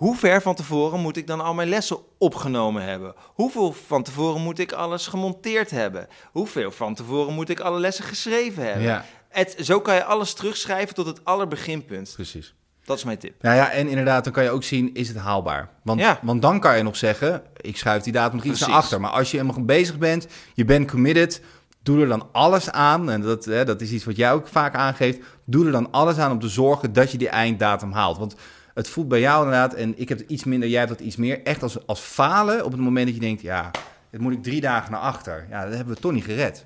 hoe 0.00 0.16
ver 0.16 0.42
van 0.42 0.54
tevoren 0.54 1.00
moet 1.00 1.16
ik 1.16 1.26
dan 1.26 1.40
al 1.40 1.54
mijn 1.54 1.68
lessen 1.68 1.98
opgenomen 2.18 2.82
hebben? 2.82 3.14
Hoeveel 3.34 3.72
van 3.86 4.02
tevoren 4.02 4.40
moet 4.42 4.58
ik 4.58 4.72
alles 4.72 5.06
gemonteerd 5.06 5.70
hebben? 5.70 6.06
Hoeveel 6.32 6.70
van 6.70 6.94
tevoren 6.94 7.34
moet 7.34 7.48
ik 7.48 7.60
alle 7.60 7.78
lessen 7.78 8.04
geschreven 8.04 8.64
hebben? 8.64 8.82
Ja, 8.82 9.04
Het, 9.28 9.54
zo 9.58 9.80
kan 9.80 9.94
je 9.94 10.04
alles 10.04 10.32
terugschrijven 10.34 10.94
tot 10.94 11.06
het 11.06 11.24
allerbeginpunt. 11.24 12.12
precies. 12.14 12.54
Dat 12.84 12.96
is 12.98 13.04
mijn 13.04 13.18
tip. 13.18 13.42
Nou 13.42 13.56
ja, 13.56 13.70
en 13.70 13.88
inderdaad, 13.88 14.24
dan 14.24 14.32
kan 14.32 14.44
je 14.44 14.50
ook 14.50 14.62
zien, 14.62 14.94
is 14.94 15.08
het 15.08 15.16
haalbaar? 15.16 15.68
Want, 15.82 16.00
Ja. 16.00 16.18
want 16.22 16.42
dan 16.42 16.60
kan 16.60 16.76
je 16.76 16.82
nog 16.82 16.96
zeggen, 16.96 17.42
ik 17.56 17.76
schuif 17.76 18.02
die 18.02 18.12
datum 18.12 18.36
nog 18.36 18.44
iets 18.44 18.60
naar 18.60 18.70
achter. 18.70 19.00
Maar 19.00 19.10
als 19.10 19.30
je 19.30 19.36
helemaal 19.38 19.64
bezig 19.64 19.98
bent, 19.98 20.26
je 20.54 20.64
bent 20.64 20.90
committed, 20.90 21.42
doe 21.82 22.00
er 22.00 22.08
dan 22.08 22.28
alles 22.32 22.70
aan. 22.70 23.10
En 23.10 23.20
dat, 23.20 23.44
hè, 23.44 23.64
dat 23.64 23.80
is 23.80 23.90
iets 23.90 24.04
wat 24.04 24.16
jij 24.16 24.32
ook 24.32 24.48
vaak 24.48 24.74
aangeeft. 24.74 25.18
Doe 25.44 25.66
er 25.66 25.72
dan 25.72 25.90
alles 25.90 26.18
aan 26.18 26.30
om 26.30 26.40
te 26.40 26.48
zorgen 26.48 26.92
dat 26.92 27.12
je 27.12 27.18
die 27.18 27.28
einddatum 27.28 27.92
haalt. 27.92 28.18
Want 28.18 28.34
het 28.74 28.88
voelt 28.88 29.08
bij 29.08 29.20
jou 29.20 29.44
inderdaad, 29.44 29.74
en 29.74 29.94
ik 29.96 30.08
heb 30.08 30.18
het 30.18 30.30
iets 30.30 30.44
minder, 30.44 30.68
jij 30.68 30.78
hebt 30.78 30.90
dat 30.90 31.00
iets 31.00 31.16
meer, 31.16 31.42
echt 31.42 31.62
als, 31.62 31.86
als 31.86 32.00
falen 32.00 32.64
op 32.64 32.72
het 32.72 32.80
moment 32.80 33.06
dat 33.06 33.14
je 33.14 33.20
denkt, 33.20 33.42
ja, 33.42 33.70
dit 34.10 34.20
moet 34.20 34.32
ik 34.32 34.42
drie 34.42 34.60
dagen 34.60 34.92
naar 34.92 35.00
achter. 35.00 35.46
Ja, 35.50 35.64
dat 35.64 35.74
hebben 35.74 35.94
we 35.94 36.00
toch 36.00 36.12
niet 36.12 36.24
gered. 36.24 36.64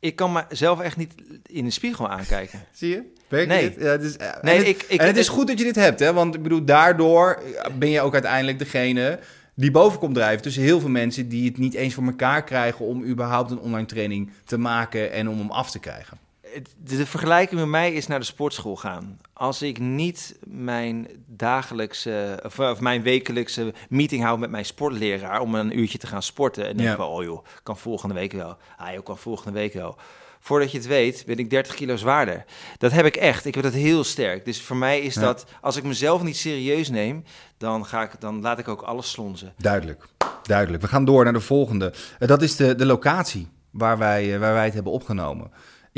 Ik 0.00 0.16
kan 0.16 0.44
mezelf 0.48 0.80
echt 0.80 0.96
niet 0.96 1.12
in 1.42 1.64
de 1.64 1.70
spiegel 1.70 2.08
aankijken. 2.08 2.60
Zie 2.72 2.88
je? 2.90 3.02
Werkt 3.28 3.48
Nee. 3.48 3.70
dit? 3.70 3.80
Ja, 3.82 3.86
het 3.90 4.02
is, 4.02 4.16
eh, 4.16 4.28
Nee, 4.42 4.52
en 4.54 4.58
het, 4.58 4.68
ik- 4.68 4.84
ik- 4.88 5.00
en 5.00 5.06
het 5.06 5.16
is 5.16 5.28
goed 5.28 5.46
dat 5.46 5.58
je 5.58 5.64
dit 5.64 5.74
hebt, 5.74 6.00
hè? 6.00 6.12
Want 6.12 6.34
ik 6.34 6.42
bedoel, 6.42 6.64
daardoor 6.64 7.42
ben 7.78 7.88
je 7.90 8.00
ook 8.00 8.12
uiteindelijk 8.12 8.58
degene 8.58 9.18
die 9.54 9.70
boven 9.70 9.98
komt 9.98 10.14
drijven. 10.14 10.42
Tussen 10.42 10.62
heel 10.62 10.80
veel 10.80 10.88
mensen 10.88 11.28
die 11.28 11.48
het 11.48 11.58
niet 11.58 11.74
eens 11.74 11.94
voor 11.94 12.04
elkaar 12.04 12.44
krijgen 12.44 12.84
om 12.84 13.04
überhaupt 13.04 13.50
een 13.50 13.58
online 13.58 13.86
training 13.86 14.30
te 14.44 14.58
maken 14.58 15.12
en 15.12 15.28
om 15.28 15.38
hem 15.38 15.50
af 15.50 15.70
te 15.70 15.78
krijgen. 15.78 16.18
De, 16.78 17.06
vergelijking 17.06 17.60
met 17.60 17.68
mij 17.68 17.92
is 17.92 18.06
naar 18.06 18.18
de 18.18 18.24
sportschool 18.24 18.76
gaan. 18.76 19.18
Als 19.32 19.62
ik 19.62 19.78
niet 19.78 20.38
mijn 20.46 21.08
dagelijkse 21.26 22.40
of, 22.44 22.58
of 22.58 22.80
mijn 22.80 23.02
wekelijkse 23.02 23.72
meeting 23.88 24.22
hou 24.22 24.38
met 24.38 24.50
mijn 24.50 24.64
sportleraar 24.64 25.40
om 25.40 25.54
een 25.54 25.78
uurtje 25.78 25.98
te 25.98 26.06
gaan 26.06 26.22
sporten 26.22 26.66
en 26.68 26.76
denk 26.76 26.88
Ja. 26.88 26.96
van 26.96 27.06
oh 27.06 27.22
joh, 27.24 27.44
kan 27.62 27.78
volgende 27.78 28.14
week 28.14 28.32
wel. 28.32 28.56
Ah 28.76 28.92
joh, 28.92 29.04
kan 29.04 29.18
volgende 29.18 29.58
week 29.58 29.72
wel. 29.72 29.96
Voordat 30.40 30.70
je 30.70 30.78
het 30.78 30.86
weet, 30.86 31.22
ben 31.26 31.38
ik 31.38 31.50
30 31.50 31.74
kilo 31.74 31.96
zwaarder. 31.96 32.44
Dat 32.78 32.92
heb 32.92 33.04
ik 33.06 33.16
echt. 33.16 33.44
Ik 33.44 33.54
heb 33.54 33.64
dat 33.64 33.72
heel 33.72 34.04
sterk. 34.04 34.44
Dus 34.44 34.62
voor 34.62 34.76
mij 34.76 35.00
is 35.00 35.14
Ja. 35.14 35.20
dat, 35.20 35.44
als 35.60 35.76
ik 35.76 35.84
mezelf 35.84 36.22
niet 36.22 36.36
serieus 36.36 36.88
neem, 36.90 37.24
dan, 37.58 37.86
ga 37.86 38.02
ik, 38.02 38.10
dan 38.20 38.40
laat 38.40 38.58
ik 38.58 38.68
ook 38.68 38.82
alles 38.82 39.10
slonzen. 39.10 39.52
Duidelijk, 39.56 40.04
duidelijk. 40.42 40.82
We 40.82 40.88
gaan 40.88 41.04
door 41.04 41.24
naar 41.24 41.32
de 41.32 41.40
volgende. 41.40 41.92
Eh, 42.18 42.28
dat 42.28 42.42
is 42.42 42.56
de, 42.56 42.74
de 42.74 42.86
locatie 42.86 43.48
waar 43.70 43.98
wij, 43.98 44.34
eh, 44.34 44.40
waar 44.40 44.52
wij 44.54 44.64
het 44.64 44.74
hebben 44.74 44.92
opgenomen. 44.92 45.50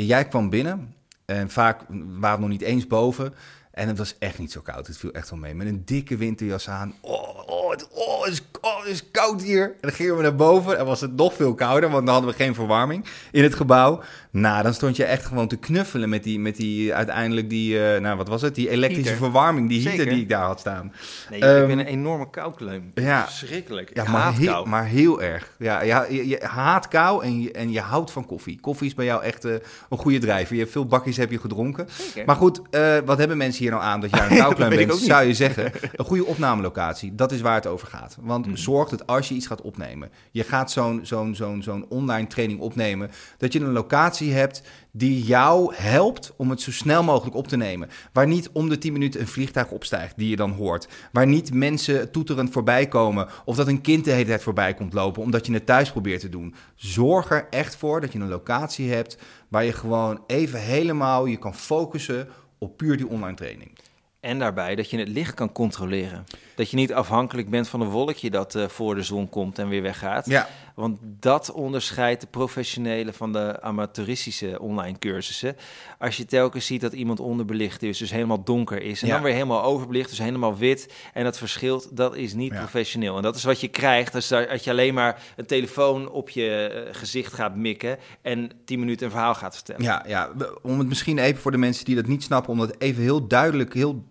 Jij 0.04 0.28
kwam 0.28 0.50
binnen 0.50 0.94
en 1.24 1.50
vaak 1.50 1.84
waren 1.88 2.36
we 2.36 2.40
nog 2.40 2.48
niet 2.48 2.62
eens 2.62 2.86
boven. 2.86 3.34
En 3.70 3.88
het 3.88 3.98
was 3.98 4.18
echt 4.18 4.38
niet 4.38 4.52
zo 4.52 4.60
koud. 4.60 4.86
Het 4.86 4.96
viel 4.96 5.12
echt 5.12 5.30
wel 5.30 5.38
mee. 5.38 5.54
Met 5.54 5.66
een 5.66 5.84
dikke 5.84 6.16
winterjas 6.16 6.68
aan. 6.68 6.94
Oh, 7.00 7.45
het, 7.76 7.88
oh, 7.92 8.24
het, 8.24 8.32
is, 8.32 8.42
oh, 8.60 8.78
het 8.80 8.88
is 8.92 9.10
koud 9.10 9.42
hier. 9.42 9.62
En 9.64 9.74
dan 9.80 9.92
gingen 9.92 10.16
we 10.16 10.22
naar 10.22 10.34
boven. 10.36 10.78
En 10.78 10.86
was 10.86 11.00
het 11.00 11.16
nog 11.16 11.34
veel 11.34 11.54
kouder, 11.54 11.90
want 11.90 12.04
dan 12.06 12.14
hadden 12.14 12.32
we 12.34 12.42
geen 12.42 12.54
verwarming 12.54 13.04
in 13.32 13.42
het 13.42 13.54
gebouw. 13.54 14.00
Nou, 14.30 14.62
dan 14.62 14.74
stond 14.74 14.96
je 14.96 15.04
echt 15.04 15.24
gewoon 15.26 15.48
te 15.48 15.56
knuffelen 15.56 16.08
met 16.08 16.22
die, 16.22 16.38
met 16.40 16.56
die 16.56 16.94
uiteindelijk 16.94 17.50
die, 17.50 17.84
eh, 17.94 18.00
nou 18.00 18.16
wat 18.16 18.28
was 18.28 18.42
het? 18.42 18.54
Die 18.54 18.68
elektrische 18.70 19.08
Heater. 19.10 19.24
verwarming, 19.24 19.68
die 19.68 19.80
heater 19.82 19.96
Zeker. 19.98 20.12
die 20.12 20.22
ik 20.22 20.28
daar 20.28 20.44
had 20.44 20.60
staan. 20.60 20.92
Nee, 21.30 21.40
Ehm, 21.40 21.60
ik 21.62 21.66
ben 21.66 21.78
een 21.78 21.86
enorme 21.86 22.30
koukleum. 22.30 22.90
ja. 22.94 23.24
Verschrikkelijk. 23.28 23.90
Ja, 23.94 24.02
maar 24.04 24.20
haat 24.22 24.34
heel, 24.34 24.64
maar 24.64 24.84
heel 24.84 25.22
erg. 25.22 25.50
Ja, 25.58 25.82
ja, 25.82 26.04
je, 26.08 26.28
je 26.28 26.40
haat 26.44 26.88
kou 26.88 27.24
en 27.24 27.40
je, 27.40 27.52
en 27.52 27.72
je 27.72 27.80
houdt 27.80 28.10
van 28.10 28.26
koffie. 28.26 28.60
Koffie 28.60 28.86
is 28.86 28.94
bij 28.94 29.04
jou 29.04 29.22
echt 29.22 29.44
eh, 29.44 29.52
een 29.90 29.98
goede 29.98 30.18
drijver. 30.18 30.54
Je 30.54 30.60
hebt 30.60 30.72
veel 30.72 30.86
bakjes 30.86 31.16
heb 31.16 31.30
je 31.30 31.38
gedronken. 31.38 31.88
Zeker. 31.90 32.24
Maar 32.26 32.36
goed, 32.36 32.60
eh, 32.70 32.96
wat 33.04 33.18
hebben 33.18 33.36
mensen 33.36 33.62
hier 33.62 33.70
nou 33.70 33.82
aan 33.82 34.00
dat 34.00 34.10
jij 34.10 34.30
een 34.30 34.36
koukleum 34.44 34.68
bent? 34.86 34.94
Zou 34.94 35.24
je 35.26 35.34
zeggen, 35.34 35.72
een 35.94 36.04
goede 36.04 36.24
opnamelocatie, 36.24 37.14
dat 37.14 37.32
is 37.32 37.40
waar 37.40 37.54
het 37.54 37.65
over 37.66 37.88
gaat. 37.88 38.16
Want 38.20 38.46
Mhm. 38.46 38.56
zorg 38.56 38.88
dat 38.88 39.06
als 39.06 39.28
je 39.28 39.34
iets 39.34 39.46
gaat 39.46 39.60
opnemen, 39.62 40.10
je 40.30 40.42
gaat 40.44 40.70
zo'n 40.70 41.00
zo'n 41.02 41.34
zo'n 41.34 41.62
zo'n 41.62 41.86
online 41.88 42.26
training 42.26 42.60
opnemen, 42.60 43.10
dat 43.38 43.52
je 43.52 43.60
een 43.60 43.72
locatie 43.72 44.32
hebt 44.32 44.62
die 44.90 45.22
jou 45.22 45.74
helpt 45.74 46.32
om 46.36 46.50
het 46.50 46.60
zo 46.60 46.70
snel 46.72 47.02
mogelijk 47.02 47.36
op 47.36 47.48
te 47.48 47.56
nemen. 47.56 47.88
Waar 48.12 48.26
niet 48.26 48.50
om 48.52 48.68
de 48.68 48.78
10 48.78 48.92
minuten 48.92 49.20
een 49.20 49.26
vliegtuig 49.26 49.70
opstijgt 49.70 50.16
die 50.18 50.28
je 50.28 50.36
dan 50.36 50.50
hoort. 50.50 50.88
Waar 51.12 51.26
niet 51.26 51.52
mensen 51.54 52.10
toeterend 52.10 52.50
voorbij 52.52 52.86
komen 52.88 53.28
of 53.44 53.56
dat 53.56 53.68
een 53.68 53.80
kind 53.80 54.04
de 54.04 54.10
hele 54.10 54.24
tijd 54.26 54.42
voorbij 54.42 54.74
komt 54.74 54.92
lopen 54.92 55.22
omdat 55.22 55.46
je 55.46 55.52
het 55.52 55.66
thuis 55.66 55.90
probeert 55.90 56.20
te 56.20 56.28
doen. 56.28 56.54
Zorg 56.74 57.30
er 57.30 57.46
echt 57.50 57.76
voor 57.76 58.00
dat 58.00 58.12
je 58.12 58.18
een 58.18 58.28
locatie 58.28 58.90
hebt 58.92 59.18
waar 59.48 59.64
je 59.64 59.72
gewoon 59.72 60.22
even 60.26 60.60
helemaal 60.60 61.26
je 61.26 61.36
kan 61.36 61.54
focussen 61.54 62.28
op 62.58 62.76
puur 62.76 62.96
die 62.96 63.08
online 63.08 63.36
training. 63.36 63.75
En 64.20 64.38
daarbij 64.38 64.74
dat 64.74 64.90
je 64.90 64.98
het 64.98 65.08
licht 65.08 65.34
kan 65.34 65.52
controleren. 65.52 66.24
Dat 66.54 66.70
je 66.70 66.76
niet 66.76 66.92
afhankelijk 66.92 67.50
bent 67.50 67.68
van 67.68 67.80
een 67.80 67.88
wolkje 67.88 68.30
dat 68.30 68.54
eh, 68.54 68.68
voor 68.68 68.94
de 68.94 69.02
zon 69.02 69.28
komt 69.28 69.58
en 69.58 69.68
weer 69.68 69.82
weggaat. 69.82 70.26
Ja, 70.26 70.48
Want 70.76 70.98
dat 71.02 71.52
onderscheidt 71.52 72.20
de 72.20 72.26
professionele 72.26 73.12
van 73.12 73.32
de 73.32 73.62
amateuristische 73.62 74.60
online 74.60 74.98
cursussen. 74.98 75.56
Als 75.98 76.16
je 76.16 76.24
telkens 76.24 76.66
ziet 76.66 76.80
dat 76.80 76.92
iemand 76.92 77.20
onderbelicht 77.20 77.82
is, 77.82 77.98
dus 77.98 78.10
helemaal 78.10 78.44
donker 78.44 78.82
is, 78.82 79.02
en 79.02 79.08
Ja. 79.08 79.14
dan 79.14 79.22
weer 79.22 79.32
helemaal 79.32 79.62
overbelicht, 79.62 80.08
dus 80.08 80.18
helemaal 80.18 80.56
wit, 80.56 80.92
en 81.12 81.24
dat 81.24 81.38
verschilt, 81.38 81.96
dat 81.96 82.16
is 82.16 82.34
niet 82.34 82.52
Ja. 82.52 82.58
professioneel. 82.58 83.16
En 83.16 83.22
dat 83.22 83.36
is 83.36 83.44
wat 83.44 83.60
je 83.60 83.68
krijgt 83.68 84.14
als, 84.14 84.28
je 84.28 84.70
alleen 84.70 84.94
maar 84.94 85.22
een 85.36 85.46
telefoon 85.46 86.10
op 86.10 86.30
je 86.30 86.46
eh, 86.50 86.94
gezicht 86.94 87.32
gaat 87.32 87.56
mikken 87.56 87.98
en 88.22 88.50
10 88.64 88.78
minuten 88.78 89.06
een 89.06 89.12
verhaal 89.12 89.34
gaat 89.34 89.54
vertellen. 89.54 89.82
ja, 89.82 90.04
ja, 90.06 90.30
om 90.62 90.78
het 90.78 90.88
misschien 90.88 91.18
even 91.18 91.40
voor 91.42 91.50
de 91.50 91.58
mensen 91.58 91.84
die 91.84 91.94
dat 91.94 92.06
niet 92.06 92.22
snappen, 92.22 92.52
om 92.52 92.58
dat 92.58 92.74
even 92.78 93.02
heel 93.02 93.26
duidelijk, 93.26 93.74
heel 93.74 94.04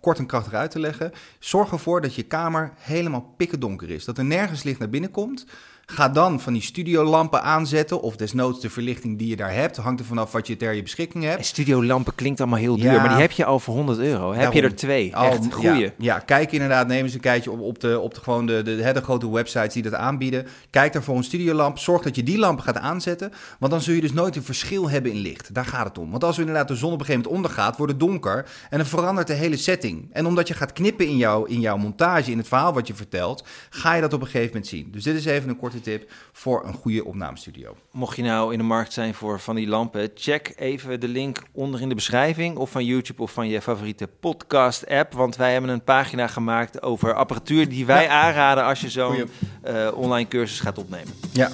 kort 0.00 0.18
en 0.18 0.26
krachtig 0.26 0.52
uit 0.52 0.70
te 0.70 0.78
leggen. 0.80 1.12
Zorg 1.38 1.72
ervoor 1.72 2.00
dat 2.00 2.14
je 2.14 2.22
kamer 2.22 2.72
helemaal 2.76 3.34
pikkendonker 3.36 3.90
is. 3.90 4.04
Dat 4.04 4.18
er 4.18 4.24
nergens 4.24 4.62
licht 4.62 4.78
naar 4.78 4.88
binnen 4.90 5.10
komt. 5.10 5.46
Ga 5.86 6.08
dan 6.08 6.40
van 6.40 6.52
die 6.52 6.62
studiolampen 6.62 7.42
aanzetten, 7.42 8.00
of 8.00 8.16
desnoods 8.16 8.60
de 8.60 8.70
verlichting 8.70 9.18
die 9.18 9.28
je 9.28 9.36
daar 9.36 9.52
hebt. 9.54 9.76
Hangt 9.76 10.00
er 10.00 10.06
vanaf 10.06 10.32
wat 10.32 10.46
je 10.46 10.56
ter 10.56 10.72
je 10.72 10.82
beschikking 10.82 11.24
hebt. 11.24 11.38
En 11.38 11.44
studiolampen 11.44 12.14
klinkt 12.14 12.40
allemaal 12.40 12.58
heel 12.58 12.76
duur, 12.76 12.92
Ja. 12.92 13.00
maar 13.00 13.08
die 13.08 13.20
heb 13.20 13.30
je 13.30 13.44
al 13.44 13.58
voor 13.60 13.74
100 13.74 13.98
euro. 13.98 14.32
Heb 14.32 14.52
je 14.52 14.62
er 14.62 14.74
twee, 14.74 15.16
Al- 15.16 15.30
echt 15.30 15.52
goeie. 15.52 15.80
Ja, 15.80 15.90
ja, 15.98 16.18
kijk 16.18 16.52
inderdaad, 16.52 16.86
neem 16.86 17.04
eens 17.04 17.14
een 17.14 17.20
kijkje 17.20 17.50
op, 17.50 17.60
op, 17.60 17.80
de, 17.80 17.98
op 18.00 18.14
de, 18.14 18.20
gewoon 18.20 18.46
de, 18.46 18.62
de, 18.62 19.00
grote 19.02 19.30
websites 19.30 19.72
die 19.72 19.82
dat 19.82 19.94
aanbieden. 19.94 20.46
Kijk 20.70 20.92
daar 20.92 21.02
voor 21.02 21.16
een 21.16 21.24
studiolamp. 21.24 21.78
Zorg 21.78 22.02
dat 22.02 22.16
je 22.16 22.22
die 22.22 22.38
lampen 22.38 22.64
gaat 22.64 22.78
aanzetten. 22.78 23.32
Want 23.58 23.72
dan 23.72 23.80
zul 23.80 23.94
je 23.94 24.00
dus 24.00 24.12
nooit 24.12 24.36
een 24.36 24.42
verschil 24.42 24.90
hebben 24.90 25.12
in 25.12 25.18
licht. 25.18 25.54
Daar 25.54 25.66
gaat 25.66 25.86
het 25.86 25.98
om. 25.98 26.10
Want 26.10 26.24
als 26.24 26.38
inderdaad 26.38 26.68
de 26.68 26.74
zon 26.74 26.92
op 26.92 26.98
een 27.00 27.04
gegeven 27.06 27.28
moment 27.30 27.44
ondergaat, 27.46 27.76
wordt 27.76 27.92
het 27.92 28.00
donker. 28.00 28.46
En 28.70 28.78
dan 28.78 28.86
verandert 28.86 29.26
de 29.26 29.32
hele 29.32 29.56
setting. 29.56 30.08
En 30.12 30.26
omdat 30.26 30.48
je 30.48 30.54
gaat 30.54 30.72
knippen 30.72 31.06
in, 31.06 31.16
jouw 31.16 31.44
in 31.44 31.60
jouw 31.60 31.76
montage, 31.76 32.30
in 32.30 32.38
het 32.38 32.48
verhaal 32.48 32.72
wat 32.72 32.86
je 32.86 32.94
vertelt, 32.94 33.44
ga 33.70 33.94
je 33.94 34.00
dat 34.00 34.12
op 34.12 34.20
een 34.20 34.26
gegeven 34.26 34.46
moment 34.46 34.66
zien. 34.66 34.88
Dus 34.90 35.02
dit 35.02 35.14
is 35.16 35.24
even 35.24 35.48
een 35.48 35.56
korte 35.56 35.73
tip 35.80 36.10
voor 36.32 36.66
een 36.66 36.74
goede 36.74 37.04
opnamestudio. 37.04 37.76
Mocht 37.90 38.16
je 38.16 38.22
nou 38.22 38.52
in 38.52 38.58
de 38.58 38.64
markt 38.64 38.92
zijn 38.92 39.14
voor 39.14 39.40
van 39.40 39.54
die 39.54 39.66
lampen, 39.66 40.10
check 40.14 40.52
even 40.56 41.00
de 41.00 41.08
link 41.08 41.42
onder 41.52 41.80
in 41.80 41.88
de 41.88 41.94
beschrijving 41.94 42.56
of 42.56 42.70
van 42.70 42.84
YouTube 42.84 43.22
of 43.22 43.32
van 43.32 43.48
je 43.48 43.60
favoriete 43.60 44.08
podcast 44.20 44.86
app. 44.86 45.12
Want 45.12 45.36
wij 45.36 45.52
hebben 45.52 45.70
een 45.70 45.84
pagina 45.84 46.26
gemaakt 46.26 46.82
over 46.82 47.14
apparatuur 47.14 47.68
die 47.68 47.86
wij 47.86 48.08
aanraden 48.08 48.64
als 48.64 48.80
je 48.80 48.90
zo'n 48.90 49.28
eh, 49.62 49.90
online 49.94 50.28
cursus 50.28 50.60
gaat 50.60 50.78
opnemen. 50.78 51.12
Ja. 51.32 51.50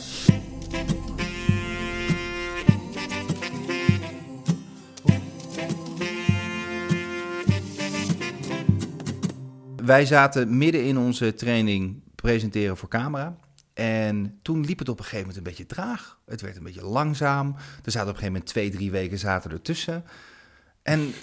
Wij 9.90 10.06
zaten 10.06 10.58
midden 10.58 10.84
in 10.84 10.98
onze 10.98 11.34
training 11.34 12.02
presenteren 12.14 12.76
voor 12.76 12.88
camera. 12.88 13.36
En 13.80 14.38
toen 14.42 14.64
liep 14.64 14.78
het 14.78 14.88
op 14.88 14.98
een 14.98 15.04
gegeven 15.04 15.26
moment 15.26 15.36
een 15.36 15.50
beetje 15.52 15.66
traag. 15.66 16.18
Het 16.26 16.40
werd 16.40 16.56
een 16.56 16.62
beetje 16.62 16.84
langzaam. 16.84 17.56
Er 17.84 17.90
zaten 17.90 18.08
op 18.08 18.14
een 18.14 18.20
gegeven 18.20 18.32
moment 18.32 18.46
twee, 18.46 18.70
drie 18.70 18.90
weken 18.90 19.18
zaten 19.18 19.50
ertussen. 19.50 20.04
En 20.82 21.14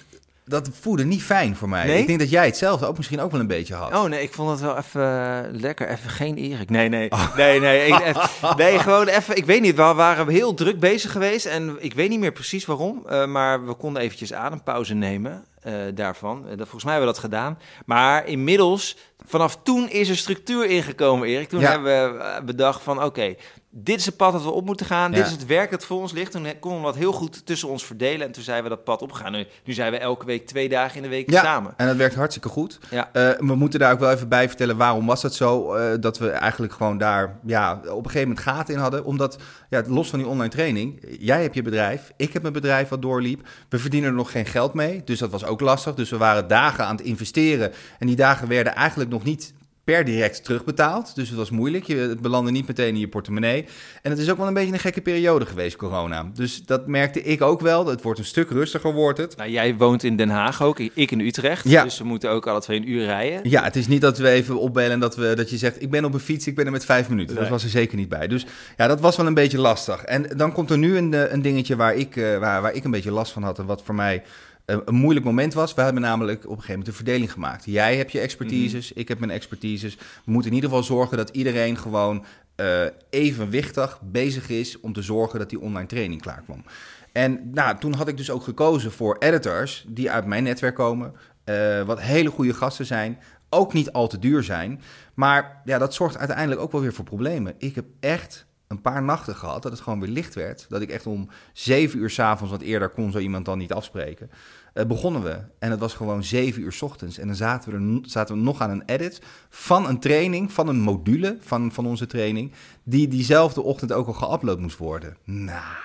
dat 0.45 0.69
voelde 0.81 1.05
niet 1.05 1.23
fijn 1.23 1.55
voor 1.55 1.69
mij. 1.69 1.85
Nee? 1.85 1.99
Ik 1.99 2.07
denk 2.07 2.19
dat 2.19 2.29
jij 2.29 2.45
hetzelfde 2.45 2.85
ook 2.85 2.97
misschien 2.97 3.19
ook 3.19 3.31
wel 3.31 3.39
een 3.39 3.47
beetje 3.47 3.73
had. 3.73 3.93
Oh 3.93 4.03
nee, 4.03 4.21
ik 4.21 4.33
vond 4.33 4.49
het 4.49 4.59
wel 4.59 4.77
even 4.77 5.01
eh, 5.01 5.59
lekker. 5.61 5.89
Even 5.89 6.09
geen 6.09 6.35
Erik. 6.35 6.69
Nee, 6.69 6.89
nee. 6.89 7.09
Nee, 7.35 7.59
nee. 7.59 7.87
Ik, 7.87 7.99
eh, 8.15 8.55
nee, 8.55 8.79
gewoon 8.79 9.07
even. 9.07 9.37
Ik 9.37 9.45
weet 9.45 9.61
niet, 9.61 9.75
we 9.75 9.81
waren 9.81 10.27
heel 10.27 10.53
druk 10.53 10.79
bezig 10.79 11.11
geweest. 11.11 11.45
En 11.45 11.75
ik 11.79 11.93
weet 11.93 12.09
niet 12.09 12.19
meer 12.19 12.31
precies 12.31 12.65
waarom. 12.65 13.03
eh, 13.07 13.25
maar 13.25 13.65
we 13.65 13.73
konden 13.73 14.01
eventjes 14.01 14.33
adempauze 14.33 14.93
nemen 14.93 15.43
eh, 15.67 15.73
daarvan. 15.93 16.37
Eh, 16.43 16.49
dat, 16.49 16.57
volgens 16.57 16.83
mij 16.83 16.93
hebben 16.93 17.13
we 17.13 17.19
dat 17.19 17.23
gedaan. 17.31 17.59
Maar 17.85 18.27
inmiddels, 18.27 18.97
vanaf 19.25 19.57
toen 19.63 19.89
is 19.89 20.09
er 20.09 20.17
structuur 20.17 20.65
ingekomen, 20.65 21.27
Erik. 21.27 21.49
Toen 21.49 21.59
Ja. 21.59 21.69
hebben 21.71 22.13
we 22.17 22.19
eh, 22.23 22.43
bedacht 22.43 22.81
van, 22.83 23.03
oké, 23.03 23.35
dit 23.79 23.99
is 23.99 24.05
het 24.05 24.15
pad 24.17 24.31
dat 24.31 24.43
we 24.43 24.49
op 24.49 24.65
moeten 24.65 24.85
gaan. 24.85 25.11
Ja. 25.11 25.17
Dit 25.17 25.25
is 25.25 25.31
het 25.31 25.45
werk 25.45 25.71
dat 25.71 25.85
voor 25.85 25.99
ons 26.01 26.11
ligt. 26.11 26.31
Toen 26.31 26.47
konden 26.59 26.79
we 26.79 26.85
dat 26.85 26.95
heel 26.95 27.11
goed 27.11 27.45
tussen 27.45 27.69
ons 27.69 27.85
verdelen. 27.85 28.25
En 28.27 28.31
toen 28.31 28.43
zijn 28.43 28.63
we 28.63 28.69
dat 28.69 28.83
pad 28.83 29.01
opgegaan. 29.01 29.31
Nu, 29.31 29.45
nu 29.63 29.73
zijn 29.73 29.91
we 29.91 29.97
elke 29.97 30.25
week 30.25 30.45
twee 30.47 30.69
dagen 30.69 30.95
in 30.95 31.01
de 31.01 31.07
week 31.09 31.31
Ja, 31.31 31.41
samen. 31.43 31.73
en 31.77 31.87
dat 31.87 31.95
werkt 31.95 32.15
hartstikke 32.15 32.49
goed. 32.49 32.79
Ja. 32.89 33.09
Eh, 33.13 33.29
we 33.39 33.55
moeten 33.55 33.79
daar 33.79 33.91
ook 33.93 33.99
wel 33.99 34.11
even 34.11 34.29
bij 34.29 34.47
vertellen 34.47 34.77
waarom 34.77 35.05
was 35.05 35.21
dat 35.21 35.35
zo. 35.35 35.73
eh, 35.73 35.93
dat 35.99 36.17
we 36.17 36.29
eigenlijk 36.29 36.73
gewoon 36.73 36.97
daar 36.97 37.39
ja, 37.45 37.73
op 37.73 37.83
een 38.05 38.11
gegeven 38.11 38.27
moment 38.27 38.39
gaten 38.39 38.73
in 38.73 38.79
hadden. 38.79 39.05
Omdat, 39.05 39.37
ja, 39.69 39.83
los 39.87 40.09
van 40.09 40.19
die 40.19 40.27
online 40.27 40.49
training, 40.49 41.03
jij 41.19 41.41
hebt 41.41 41.55
je 41.55 41.61
bedrijf, 41.61 42.11
ik 42.17 42.33
heb 42.33 42.41
mijn 42.41 42.53
bedrijf 42.53 42.89
wat 42.89 43.01
doorliep. 43.01 43.47
We 43.69 43.79
verdienen 43.79 44.09
er 44.09 44.15
nog 44.15 44.31
geen 44.31 44.45
geld 44.45 44.73
mee, 44.73 45.01
dus 45.05 45.19
dat 45.19 45.31
was 45.31 45.45
ook 45.45 45.59
lastig. 45.61 45.93
Dus 45.95 46.09
we 46.09 46.17
waren 46.17 46.47
dagen 46.47 46.85
aan 46.85 46.95
het 46.95 47.05
investeren. 47.05 47.71
En 47.99 48.07
die 48.07 48.15
dagen 48.15 48.47
werden 48.47 48.75
eigenlijk 48.75 49.09
nog 49.09 49.23
niet 49.23 49.53
per 49.93 50.05
direct 50.05 50.43
terugbetaald. 50.43 51.15
Dus 51.15 51.29
het 51.29 51.37
was 51.37 51.49
moeilijk. 51.49 51.83
Je, 51.83 51.95
het 51.95 52.21
belandde 52.21 52.51
niet 52.51 52.67
meteen 52.67 52.93
in 52.93 52.99
je 52.99 53.07
portemonnee. 53.07 53.65
En 54.01 54.11
het 54.11 54.19
is 54.19 54.29
ook 54.29 54.37
wel 54.37 54.47
een 54.47 54.53
beetje 54.53 54.73
een 54.73 54.79
gekke 54.79 55.01
periode 55.01 55.45
geweest, 55.45 55.75
corona. 55.75 56.29
Dus 56.33 56.65
dat 56.65 56.87
merkte 56.87 57.21
ik 57.21 57.41
ook 57.41 57.61
wel. 57.61 57.85
Het 57.85 58.01
wordt 58.01 58.19
een 58.19 58.25
stuk 58.25 58.49
rustiger, 58.49 58.93
wordt 58.93 59.17
het. 59.17 59.37
Nou, 59.37 59.49
jij 59.49 59.75
woont 59.75 60.03
in 60.03 60.15
Den 60.15 60.29
Haag 60.29 60.63
ook, 60.63 60.79
ik 60.79 61.11
in 61.11 61.19
Utrecht. 61.19 61.69
Ja. 61.69 61.83
Dus 61.83 61.97
we 61.97 62.03
moeten 62.03 62.29
ook 62.29 62.47
alle 62.47 62.61
twee 62.61 62.77
een 62.77 62.89
uur 62.89 63.05
rijden. 63.05 63.49
Ja, 63.49 63.63
het 63.63 63.75
is 63.75 63.87
niet 63.87 64.01
dat 64.01 64.17
we 64.17 64.29
even 64.29 64.59
opbellen 64.59 64.91
en 64.91 64.99
dat, 64.99 65.15
we, 65.15 65.33
dat 65.35 65.49
je 65.49 65.57
zegt... 65.57 65.81
ik 65.81 65.89
ben 65.89 66.05
op 66.05 66.13
een 66.13 66.19
fiets, 66.19 66.47
ik 66.47 66.55
ben 66.55 66.65
er 66.65 66.71
met 66.71 66.85
vijf 66.85 67.09
minuten. 67.09 67.35
Dat 67.35 67.49
was 67.49 67.63
er 67.63 67.69
zeker 67.69 67.97
niet 67.97 68.09
bij. 68.09 68.27
Dus 68.27 68.45
ja, 68.77 68.87
dat 68.87 68.99
was 68.99 69.17
wel 69.17 69.25
een 69.25 69.33
beetje 69.33 69.59
lastig. 69.59 70.03
En 70.03 70.23
dan 70.37 70.51
komt 70.51 70.69
er 70.69 70.77
nu 70.77 70.97
een, 70.97 71.13
eh, 71.13 71.31
een 71.31 71.41
dingetje 71.41 71.75
waar 71.75 71.95
ik, 71.95 72.15
eh, 72.15 72.37
waar, 72.37 72.61
waar 72.61 72.73
ik 72.73 72.83
een 72.83 72.91
beetje 72.91 73.11
last 73.11 73.31
van 73.31 73.43
had... 73.43 73.59
en 73.59 73.65
wat 73.65 73.83
voor 73.83 73.95
mij 73.95 74.23
een 74.67 74.95
moeilijk 74.95 75.25
moment 75.25 75.53
was. 75.53 75.73
We 75.73 75.81
hebben 75.81 76.01
namelijk 76.01 76.37
op 76.37 76.43
een 76.43 76.49
gegeven 76.49 76.71
moment 76.71 76.87
een 76.87 77.03
verdeling 77.05 77.31
gemaakt. 77.31 77.65
Jij 77.65 77.97
hebt 77.97 78.11
je 78.11 78.19
expertises, 78.19 78.93
ik 78.93 79.07
heb 79.07 79.19
mijn 79.19 79.31
expertises. 79.31 79.95
We 79.95 80.31
moeten 80.31 80.49
in 80.49 80.55
ieder 80.55 80.69
geval 80.69 80.85
zorgen 80.85 81.17
dat 81.17 81.29
iedereen 81.29 81.77
gewoon 81.77 82.25
eh, 82.55 82.81
evenwichtig 83.09 83.99
bezig 84.01 84.49
is... 84.49 84.79
om 84.79 84.93
te 84.93 85.01
zorgen 85.01 85.39
dat 85.39 85.49
die 85.49 85.59
online 85.59 85.87
training 85.87 86.21
klaar 86.21 86.41
kwam. 86.45 86.63
En 87.11 87.49
nou, 87.53 87.77
toen 87.77 87.93
had 87.93 88.07
ik 88.07 88.17
dus 88.17 88.29
ook 88.29 88.43
gekozen 88.43 88.91
voor 88.91 89.17
editors 89.19 89.85
die 89.87 90.11
uit 90.11 90.25
mijn 90.25 90.43
netwerk 90.43 90.75
komen. 90.75 91.13
eh, 91.43 91.81
wat 91.83 92.01
hele 92.01 92.29
goede 92.29 92.53
gasten 92.53 92.85
zijn. 92.85 93.19
Ook 93.49 93.73
niet 93.73 93.91
al 93.91 94.07
te 94.07 94.19
duur 94.19 94.43
zijn. 94.43 94.81
Maar 95.13 95.61
ja, 95.65 95.77
dat 95.77 95.93
zorgt 95.93 96.17
uiteindelijk 96.17 96.61
ook 96.61 96.71
wel 96.71 96.81
weer 96.81 96.93
voor 96.93 97.05
problemen. 97.05 97.53
Ik 97.57 97.75
heb 97.75 97.85
echt 97.99 98.46
een 98.67 98.81
paar 98.81 99.03
nachten 99.03 99.35
gehad 99.35 99.63
dat 99.63 99.71
het 99.71 99.81
gewoon 99.81 99.99
weer 99.99 100.09
licht 100.09 100.35
werd. 100.35 100.65
Dat 100.69 100.81
ik 100.81 100.89
echt 100.89 101.05
om 101.07 101.29
zeven 101.53 101.99
uur 101.99 102.09
s'avonds, 102.09 102.51
want 102.51 102.63
eerder 102.63 102.89
kon 102.89 103.11
zo 103.11 103.19
iemand 103.19 103.45
dan 103.45 103.57
niet 103.57 103.73
afspreken. 103.73 104.29
eh, 104.73 104.85
begonnen 104.85 105.23
we. 105.23 105.39
En 105.59 105.71
het 105.71 105.79
was 105.79 105.93
gewoon 105.93 106.23
zeven 106.23 106.61
uur 106.61 106.71
's 106.71 106.81
ochtends. 106.81 107.17
En 107.17 107.27
dan 107.27 107.35
zaten 107.35 107.71
we, 107.71 107.99
er, 107.99 108.09
zaten 108.09 108.35
we 108.35 108.41
nog 108.41 108.61
aan 108.61 108.69
een 108.69 108.83
edit 108.85 109.21
van 109.49 109.87
een 109.87 109.99
training, 109.99 110.51
van 110.51 110.67
een 110.67 110.79
module 110.79 111.37
van, 111.41 111.71
van 111.71 111.85
onze 111.85 112.07
training. 112.07 112.51
Die 112.83 113.07
diezelfde 113.07 113.61
ochtend 113.61 113.91
ook 113.91 114.07
al 114.07 114.39
geüpload 114.39 114.59
moest 114.59 114.77
worden. 114.77 115.17
Nou. 115.23 115.75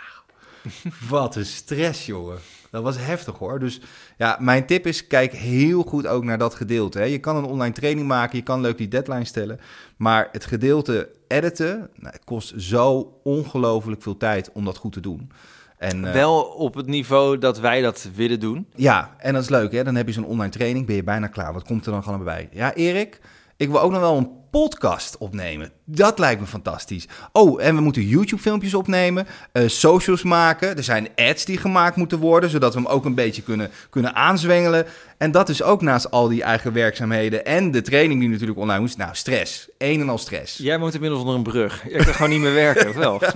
Wat 1.08 1.36
een 1.36 1.46
stress, 1.46 2.06
jongen. 2.06 2.38
Dat 2.72 2.82
was 2.82 2.96
heftig 2.98 3.38
hoor. 3.38 3.58
Dus 3.58 3.80
ja, 4.16 4.36
mijn 4.40 4.66
tip 4.66 4.86
is: 4.86 5.06
kijk 5.06 5.32
heel 5.32 5.82
goed 5.82 6.06
ook 6.06 6.24
naar 6.24 6.38
dat 6.38 6.54
gedeelte. 6.54 6.98
Hè. 6.98 7.04
Je 7.04 7.18
kan 7.18 7.36
een 7.36 7.44
online 7.44 7.74
training 7.74 8.06
maken, 8.06 8.36
je 8.38 8.44
kan 8.44 8.60
leuk 8.60 8.78
die 8.78 8.88
deadline 8.88 9.24
stellen. 9.24 9.60
Maar 9.96 10.28
het 10.32 10.44
gedeelte 10.44 11.08
editen 11.28 11.78
nou, 11.78 12.12
het 12.12 12.24
kost 12.24 12.54
zo 12.56 13.20
ongelooflijk 13.22 14.02
veel 14.02 14.16
tijd 14.16 14.50
om 14.52 14.64
dat 14.64 14.76
goed 14.76 14.92
te 14.92 15.00
doen. 15.00 15.30
En, 15.78 16.04
eh, 16.04 16.12
Wel 16.12 16.42
op 16.42 16.74
het 16.74 16.86
niveau 16.86 17.38
dat 17.38 17.58
wij 17.58 17.80
dat 17.80 18.08
willen 18.14 18.40
doen. 18.40 18.66
ja, 18.74 19.14
en 19.18 19.32
dat 19.32 19.42
is 19.42 19.48
leuk, 19.48 19.72
hè? 19.72 19.84
Dan 19.84 19.94
heb 19.94 20.06
je 20.06 20.12
zo'n 20.12 20.24
online 20.24 20.52
training, 20.52 20.86
ben 20.86 20.96
je 20.96 21.04
bijna 21.04 21.26
klaar. 21.26 21.52
Wat 21.52 21.64
komt 21.64 21.86
er 21.86 21.92
dan 21.92 22.02
gewoon 22.02 22.24
bij? 22.24 22.48
Ja, 22.52 22.74
Erik, 22.74 23.20
ik 23.56 23.68
wil 23.70 23.80
ook 23.80 23.90
nog 23.90 24.00
wel 24.00 24.16
een 24.16 24.30
podcast 24.52 25.18
opnemen. 25.18 25.70
Dat 25.84 26.18
lijkt 26.18 26.40
me 26.40 26.46
fantastisch. 26.46 27.08
Oh, 27.32 27.62
en 27.62 27.74
we 27.74 27.80
moeten 27.80 28.06
YouTube-filmpjes 28.06 28.74
opnemen, 28.74 29.26
eh, 29.52 29.68
socials 29.68 30.22
maken. 30.22 30.76
Er 30.76 30.84
zijn 30.84 31.08
ads 31.16 31.44
die 31.44 31.58
gemaakt 31.58 31.96
moeten 31.96 32.18
worden, 32.18 32.50
zodat 32.50 32.74
we 32.74 32.80
hem 32.80 32.88
ook 32.88 33.04
een 33.04 33.14
beetje 33.14 33.42
kunnen, 33.42 33.70
kunnen 33.90 34.14
aanzwengelen. 34.14 34.86
En 35.18 35.30
dat 35.30 35.48
is 35.48 35.62
ook 35.62 35.82
naast 35.82 36.10
al 36.10 36.28
die 36.28 36.42
eigen 36.42 36.72
werkzaamheden 36.72 37.44
en 37.44 37.70
de 37.70 37.82
training 37.82 38.20
die 38.20 38.28
natuurlijk 38.28 38.58
online 38.58 38.80
moest. 38.80 38.96
Nou, 38.96 39.10
stress. 39.14 39.68
Een 39.78 40.00
en 40.00 40.08
al 40.08 40.18
stress. 40.18 40.56
Jij 40.56 40.78
woont 40.78 40.94
inmiddels 40.94 41.20
onder 41.20 41.36
een 41.36 41.42
brug. 41.42 41.82
Je 41.88 42.04
kan 42.04 42.14
gewoon 42.14 42.30
niet 42.30 42.40
meer 42.40 42.54
werken, 42.54 42.88
of 42.88 42.94
wel? 42.94 43.20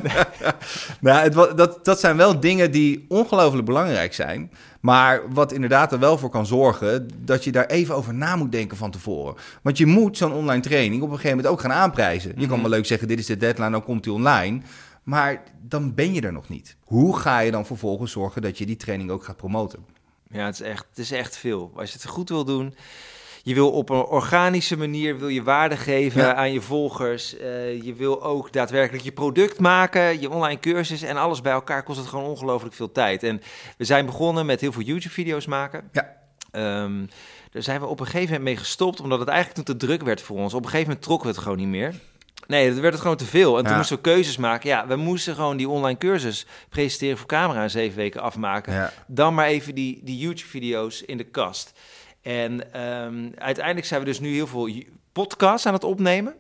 Nou, 1.01 1.19
het, 1.23 1.57
dat, 1.57 1.85
dat 1.85 2.01
zijn 2.01 2.17
wel 2.17 2.41
dingen 2.41 2.71
die 2.71 3.05
ongelooflijk 3.09 3.65
belangrijk 3.65 4.15
zijn. 4.15 4.51
Maar 4.87 5.23
wat 5.33 5.53
inderdaad 5.53 5.93
er 5.93 5.99
wel 5.99 6.19
voor 6.19 6.31
kan 6.31 6.47
zorgen 6.47 7.09
dat 7.19 7.45
je 7.45 7.53
daar 7.53 7.67
even 7.67 7.95
over 7.95 8.15
na 8.15 8.37
moet 8.37 8.53
denken 8.53 8.77
van 8.77 8.91
tevoren. 8.91 9.35
Want 9.63 9.79
je 9.79 9.87
moet 9.87 10.17
zo'n 10.17 10.33
online 10.33 10.63
training 10.63 11.03
op 11.07 11.13
een 11.13 11.19
gegeven 11.19 11.37
moment 11.37 11.55
ook 11.55 11.61
gaan 11.61 11.73
aanprijzen. 11.73 12.33
Je 12.37 12.47
kan 12.47 12.61
wel 12.61 12.71
leuk 12.71 12.87
zeggen, 12.87 13.09
dit 13.09 13.19
is 13.19 13.27
de 13.27 13.37
deadline, 13.37 13.71
dan 13.71 13.85
komt 13.85 14.03
die 14.05 14.13
online. 14.13 14.61
Maar 15.03 15.43
dan 15.63 15.95
ben 15.95 16.13
je 16.13 16.21
er 16.21 16.33
nog 16.33 16.49
niet. 16.49 16.77
Hoe 16.85 17.19
ga 17.19 17.39
je 17.39 17.51
dan 17.51 17.67
vervolgens 17.67 18.13
zorgen 18.13 18.43
dat 18.43 18.59
je 18.59 18.67
die 18.67 18.77
training 18.77 19.11
ook 19.11 19.25
gaat 19.25 19.37
promoten? 19.37 19.85
Ja, 20.31 20.45
het 20.47 20.55
is, 20.55 20.61
echt, 20.61 20.87
het 20.91 20.99
is 20.99 21.11
echt 21.11 21.37
veel. 21.37 21.73
Als 21.77 21.93
je 21.93 21.99
het 21.99 22.07
goed 22.07 22.29
wil 22.29 22.45
doen, 22.45 22.75
je 23.43 23.55
wil 23.55 23.71
op 23.71 23.91
een 23.91 24.05
organische 24.05 24.77
manier 24.77 25.19
wil 25.19 25.29
je 25.29 25.43
waarde 25.43 25.77
geven 25.77 26.21
Ja. 26.21 26.35
aan 26.35 26.53
je 26.53 26.61
volgers. 26.61 27.37
Eh, 27.37 27.83
je 27.83 27.95
wil 27.95 28.23
ook 28.23 28.53
daadwerkelijk 28.53 29.05
je 29.05 29.13
product 29.13 29.59
maken, 29.61 30.21
je 30.21 30.31
online 30.31 30.61
cursus 30.61 31.03
en 31.03 31.17
alles 31.17 31.41
bij 31.41 31.53
elkaar 31.53 31.83
kost 31.83 31.99
het 31.99 32.09
gewoon 32.09 32.25
ongelooflijk 32.25 32.75
veel 32.75 32.93
tijd. 32.93 33.23
En 33.23 33.41
we 33.79 33.85
zijn 33.85 34.07
begonnen 34.07 34.47
met 34.47 34.61
heel 34.61 34.73
veel 34.73 34.83
YouTube-video's 34.83 35.47
maken. 35.47 35.89
Ja. 35.93 36.15
Ehm, 36.51 37.05
Daar 37.57 37.65
zijn 37.65 37.81
we 37.81 37.87
op 37.87 38.01
een 38.01 38.07
gegeven 38.07 38.27
moment 38.27 38.45
mee 38.45 38.57
gestopt, 38.57 39.01
omdat 39.01 39.19
het 39.19 39.29
eigenlijk 39.29 39.57
toen 39.57 39.79
te 39.79 39.87
druk 39.87 40.03
werd 40.03 40.21
voor 40.21 40.37
ons. 40.37 40.55
Op 40.55 40.65
een 40.65 40.71
gegeven 40.71 40.87
moment 40.87 41.05
trokken 41.05 41.29
we 41.29 41.35
het 41.35 41.43
gewoon 41.43 41.59
niet 41.59 41.67
meer. 41.67 41.95
Nee, 42.47 42.69
dat 42.71 42.79
werd 42.79 42.93
het 42.93 43.03
gewoon 43.03 43.17
te 43.17 43.25
veel. 43.25 43.59
En 43.59 43.65
toen 43.65 43.77
moesten 43.77 43.97
we 43.97 44.03
keuzes 44.03 44.37
maken. 44.37 44.69
Ja, 44.69 44.87
we 44.87 44.97
moesten 44.97 45.35
gewoon 45.35 45.57
die 45.57 45.69
online 45.69 45.99
cursus 45.99 46.47
presenteren 46.69 47.19
voor 47.19 47.27
camera 47.27 47.63
in 47.63 47.71
zeven 47.71 47.97
weken 47.97 48.21
afmaken. 48.21 48.73
Ja. 48.73 48.93
Dan 49.07 49.35
maar 49.35 49.47
even 49.47 49.75
die, 49.75 50.01
die 50.05 50.19
YouTube-video's 50.19 51.01
in 51.01 51.17
de 51.17 51.25
kast. 51.25 51.73
En 52.23 52.73
ehm, 52.73 53.29
uiteindelijk 53.35 53.87
zijn 53.87 54.01
we 54.01 54.07
dus 54.07 54.21
nu 54.21 54.33
heel 54.35 54.47
veel 54.47 54.71
podcasts 55.13 55.67
aan 55.67 55.73
het 55.73 55.85
opnemen. 55.85 56.35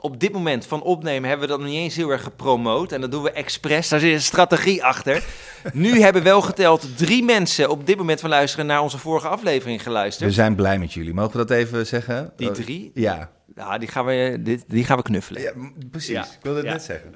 Op 0.00 0.20
dit 0.20 0.32
moment 0.32 0.66
van 0.66 0.82
opnemen 0.82 1.28
hebben 1.28 1.46
we 1.48 1.52
dat 1.52 1.60
nog 1.62 1.70
niet 1.72 1.78
eens 1.78 1.96
heel 1.96 2.10
erg 2.10 2.22
gepromoot. 2.22 2.92
En 2.92 3.00
dat 3.00 3.10
doen 3.10 3.22
we 3.22 3.30
expres. 3.32 3.88
Daar 3.88 4.00
zit 4.00 4.12
een 4.12 4.20
strategie 4.20 4.84
achter. 4.84 5.24
nu 5.72 6.00
hebben 6.00 6.22
wel 6.22 6.40
geteld 6.40 6.96
drie 6.98 7.24
mensen 7.24 7.70
op 7.70 7.86
dit 7.86 7.96
moment 7.96 8.20
van 8.20 8.30
luisteren 8.30 8.66
naar 8.66 8.80
onze 8.82 8.98
vorige 8.98 9.28
aflevering 9.28 9.82
geluisterd. 9.82 10.28
We 10.28 10.34
zijn 10.34 10.54
blij 10.54 10.78
met 10.78 10.92
jullie. 10.92 11.14
Mogen 11.14 11.32
we 11.32 11.38
dat 11.46 11.50
even 11.50 11.86
zeggen? 11.86 12.32
Die 12.36 12.48
Oh, 12.48 12.54
drie? 12.54 12.90
Ja. 12.94 13.30
Nou, 13.54 13.78
die 13.78 13.88
gaan 13.88 14.04
we, 14.04 14.36
dit, 14.40 14.64
die 14.68 14.84
gaan 14.84 14.96
we 14.96 15.02
knuffelen. 15.02 15.42
ja 15.42 15.52
precies. 15.90 16.10
Ja. 16.10 16.22
Ik 16.24 16.38
wilde 16.42 16.58
het 16.58 16.66
Ja. 16.66 16.72
net 16.72 16.82
zeggen. 16.82 17.12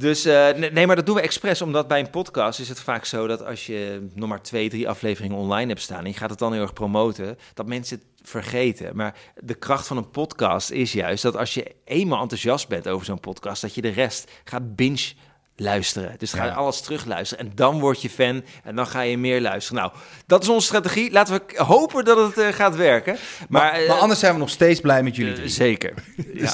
Dus 0.00 0.24
eh, 0.24 0.54
nee, 0.72 0.86
maar 0.86 0.96
dat 0.96 1.06
doen 1.06 1.14
we 1.14 1.20
expres, 1.20 1.62
omdat 1.62 1.88
bij 1.88 2.00
een 2.00 2.10
podcast 2.10 2.60
is 2.60 2.68
het 2.68 2.80
vaak 2.80 3.04
zo 3.04 3.26
dat 3.26 3.44
als 3.44 3.66
je 3.66 4.08
nog 4.14 4.28
maar 4.28 4.42
twee, 4.42 4.68
drie 4.68 4.88
afleveringen 4.88 5.36
online 5.36 5.68
hebt 5.68 5.80
staan 5.80 6.04
en 6.04 6.10
je 6.10 6.16
gaat 6.16 6.30
het 6.30 6.38
dan 6.38 6.52
heel 6.52 6.62
erg 6.62 6.72
promoten, 6.72 7.38
dat 7.54 7.66
mensen 7.66 7.98
het 7.98 8.28
vergeten. 8.28 8.96
Maar 8.96 9.14
de 9.36 9.54
kracht 9.54 9.86
van 9.86 9.96
een 9.96 10.10
podcast 10.10 10.70
is 10.70 10.92
juist 10.92 11.22
dat 11.22 11.36
als 11.36 11.54
je 11.54 11.74
eenmaal 11.84 12.22
enthousiast 12.22 12.68
bent 12.68 12.88
over 12.88 13.06
zo'n 13.06 13.20
podcast, 13.20 13.62
dat 13.62 13.74
je 13.74 13.82
de 13.82 13.88
rest 13.88 14.30
gaat 14.44 14.76
binge 14.76 15.12
luisteren. 15.60 16.14
Dus 16.18 16.32
ga 16.32 16.44
je 16.44 16.50
Ja. 16.50 16.54
alles 16.56 16.80
terugluisteren 16.80 17.44
en 17.44 17.52
dan 17.54 17.80
word 17.80 18.02
je 18.02 18.10
fan 18.10 18.42
en 18.64 18.76
dan 18.76 18.86
ga 18.86 19.00
je 19.00 19.18
meer 19.18 19.40
luisteren. 19.40 19.82
Nou, 19.82 19.92
dat 20.26 20.42
is 20.42 20.48
onze 20.48 20.66
strategie. 20.66 21.12
Laten 21.12 21.34
we 21.34 21.62
hopen 21.62 22.04
dat 22.04 22.16
het 22.26 22.38
eh, 22.38 22.52
gaat 22.54 22.76
werken. 22.76 23.16
Maar, 23.48 23.62
Maar, 23.72 23.80
eh, 23.80 24.00
anders 24.00 24.20
zijn 24.20 24.32
we 24.32 24.38
nog 24.38 24.50
steeds 24.50 24.80
blij 24.80 25.02
met 25.02 25.16
jullie 25.16 25.42
eh, 25.42 25.48
zeker. 25.48 25.94
Ja. 26.34 26.52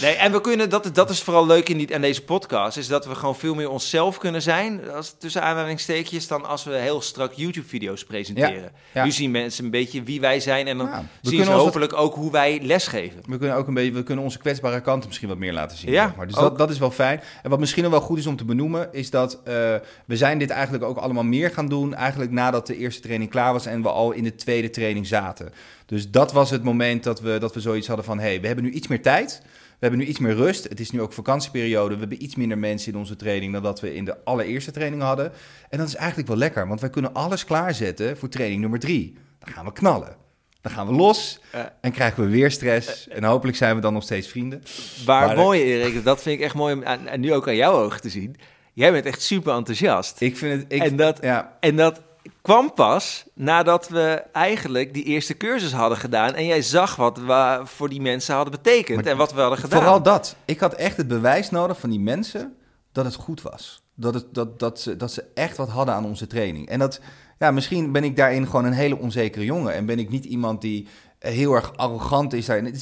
nee, 0.00 0.14
en 0.14 0.32
we 0.32 0.40
kunnen, 0.40 0.70
dat, 0.70 0.90
dat 0.92 1.10
is 1.10 1.22
vooral 1.22 1.46
leuk 1.46 1.68
in, 1.68 1.78
die, 1.78 1.86
in 1.86 2.00
deze 2.00 2.22
podcast, 2.22 2.76
is 2.76 2.88
dat 2.88 3.06
we 3.06 3.14
gewoon 3.14 3.36
veel 3.36 3.54
meer 3.54 3.70
onszelf 3.70 4.18
kunnen 4.18 4.42
zijn, 4.42 4.90
als, 4.90 5.14
tussen 5.18 5.42
aanhalingstekens, 5.42 6.26
dan 6.26 6.44
als 6.46 6.64
we 6.64 6.74
heel 6.74 7.00
strak 7.00 7.32
YouTube-video's 7.32 8.04
presenteren. 8.04 8.72
ja. 8.92 9.04
Nu 9.04 9.10
zien 9.10 9.30
mensen 9.30 9.64
een 9.64 9.70
beetje 9.70 10.02
wie 10.02 10.20
wij 10.20 10.40
zijn 10.40 10.66
en 10.66 10.78
dan 10.78 10.90
zien 11.22 11.44
ze 11.44 11.50
hopelijk 11.50 11.92
ook 11.92 12.14
hoe 12.14 12.30
wij 12.32 12.60
lesgeven. 12.62 13.20
We 13.26 13.38
kunnen 13.38 13.56
ook 13.56 13.66
een 13.68 13.74
beetje, 13.74 13.92
we 13.92 14.02
kunnen 14.02 14.24
onze 14.24 14.38
kwetsbare 14.38 14.80
kanten 14.80 15.06
misschien 15.08 15.28
wat 15.28 15.38
meer 15.38 15.52
laten 15.52 15.76
zien. 15.78 15.90
Ja, 15.90 16.14
maar. 16.16 16.26
Dus 16.26 16.36
ook. 16.36 16.42
dat, 16.42 16.58
dat 16.58 16.70
is 16.70 16.78
wel 16.78 16.90
fijn. 16.90 17.22
En 17.42 17.50
wat 17.50 17.58
misschien 17.58 17.84
wel 17.90 18.00
goed 18.00 18.18
is 18.18 18.26
om 18.26 18.36
te 18.36 18.44
benoemen, 18.44 18.88
is 18.92 19.10
dat 19.10 19.40
eh, 19.44 19.74
we 20.06 20.16
zijn 20.16 20.38
dit 20.38 20.50
eigenlijk 20.50 20.84
ook 20.84 20.96
allemaal 20.96 21.24
meer 21.24 21.50
gaan 21.50 21.68
doen, 21.68 21.94
eigenlijk 21.94 22.30
nadat 22.30 22.66
de 22.66 22.76
eerste 22.76 23.02
training 23.02 23.30
klaar 23.30 23.52
was 23.52 23.66
en 23.66 23.82
we 23.82 23.88
al 23.88 24.12
in 24.12 24.24
de 24.24 24.34
tweede 24.34 24.70
training 24.70 25.06
zaten. 25.06 25.52
Dus 25.86 26.10
dat 26.10 26.32
was 26.32 26.50
het 26.50 26.62
moment 26.62 27.04
dat 27.04 27.20
we, 27.20 27.38
dat 27.38 27.54
we 27.54 27.60
zoiets 27.60 27.86
hadden 27.86 28.04
van, 28.04 28.18
hey, 28.18 28.40
we 28.40 28.46
hebben 28.46 28.64
nu 28.64 28.70
iets 28.70 28.88
meer 28.88 29.02
tijd. 29.02 29.42
We 29.44 29.86
hebben 29.86 29.98
nu 29.98 30.10
iets 30.10 30.18
meer 30.18 30.34
rust. 30.34 30.68
Het 30.68 30.80
is 30.80 30.90
nu 30.90 31.00
ook 31.00 31.12
vakantieperiode. 31.12 31.94
We 31.94 32.00
hebben 32.00 32.22
iets 32.22 32.34
minder 32.34 32.58
mensen 32.58 32.92
in 32.92 32.98
onze 32.98 33.16
training 33.16 33.52
dan 33.52 33.62
dat 33.62 33.80
we 33.80 33.94
in 33.94 34.04
de 34.04 34.24
allereerste 34.24 34.70
training 34.70 35.02
hadden. 35.02 35.32
En 35.68 35.78
dat 35.78 35.88
is 35.88 35.94
eigenlijk 35.94 36.28
wel 36.28 36.36
lekker, 36.36 36.68
want 36.68 36.80
wij 36.80 36.90
kunnen 36.90 37.14
alles 37.14 37.44
klaarzetten 37.44 38.16
voor 38.16 38.28
training 38.28 38.60
nummer 38.60 38.78
drie. 38.78 39.16
Dan 39.38 39.54
gaan 39.54 39.64
we 39.64 39.72
knallen. 39.72 40.16
Dan 40.60 40.72
gaan 40.72 40.86
we 40.86 40.92
los 40.92 41.40
en 41.80 41.92
krijgen 41.92 42.24
we 42.24 42.30
weer 42.30 42.50
stress. 42.50 43.08
En 43.08 43.24
hopelijk 43.24 43.56
zijn 43.56 43.74
we 43.74 43.80
dan 43.80 43.92
nog 43.92 44.02
steeds 44.02 44.28
vrienden. 44.28 44.62
Waar 45.06 45.26
Maar- 45.26 45.36
mooi, 45.36 45.62
Erik, 45.62 46.04
dat 46.04 46.22
vind 46.22 46.38
ik 46.38 46.44
echt 46.44 46.54
mooi 46.54 46.74
om 46.74 46.84
aan- 46.84 47.06
en 47.06 47.20
nu 47.20 47.34
ook 47.34 47.48
aan 47.48 47.56
jouw 47.56 47.72
ogen 47.72 48.00
te 48.00 48.08
zien. 48.10 48.36
Jij 48.72 48.92
bent 48.92 49.06
echt 49.06 49.22
super 49.22 49.54
enthousiast. 49.54 50.20
Ik 50.20 50.36
vind 50.36 50.62
het... 50.62 50.72
Ik, 50.72 50.82
En 50.82 50.96
dat- 50.96 51.18
Ja, 51.22 51.56
En 51.60 51.76
dat 51.76 52.00
kwam 52.42 52.74
pas 52.74 53.24
nadat 53.34 53.88
we 53.88 54.22
eigenlijk 54.32 54.94
die 54.94 55.04
eerste 55.04 55.36
cursus 55.36 55.72
hadden 55.72 55.98
gedaan. 55.98 56.34
En 56.34 56.46
jij 56.46 56.62
zag 56.62 56.96
wat 56.96 57.18
we 57.18 57.60
voor 57.64 57.88
die 57.88 58.00
mensen 58.00 58.34
hadden 58.34 58.52
betekend 58.62 58.96
Maar 59.02 59.12
en 59.12 59.16
wat 59.18 59.32
we 59.32 59.40
hadden 59.40 59.58
gedaan. 59.58 59.78
vooral 59.80 60.02
dat. 60.02 60.36
Ik 60.44 60.60
had 60.60 60.74
echt 60.74 60.96
het 60.96 61.08
bewijs 61.08 61.50
nodig 61.50 61.78
van 61.80 61.90
die 61.90 62.00
mensen 62.00 62.54
dat 62.92 63.04
het 63.04 63.14
goed 63.14 63.42
was. 63.42 63.82
Dat, 63.94 64.14
het, 64.14 64.26
dat, 64.34 64.58
dat, 64.58 64.80
ze, 64.80 64.96
dat 64.96 65.12
ze 65.12 65.24
echt 65.34 65.56
wat 65.56 65.68
hadden 65.68 65.94
aan 65.94 66.04
onze 66.04 66.26
training. 66.26 66.68
En 66.68 66.78
dat, 66.78 67.00
ja, 67.40 67.50
misschien 67.50 67.92
ben 67.92 68.04
ik 68.04 68.16
daarin 68.16 68.46
gewoon 68.46 68.64
een 68.64 68.72
hele 68.72 68.98
onzekere 68.98 69.44
jongen. 69.44 69.74
En 69.74 69.86
ben 69.86 69.98
ik 69.98 70.10
niet 70.10 70.24
iemand 70.24 70.60
die 70.60 70.86
heel 71.18 71.54
erg 71.54 71.76
arrogant 71.76 72.32
is 72.32 72.46
daarin. 72.46 72.74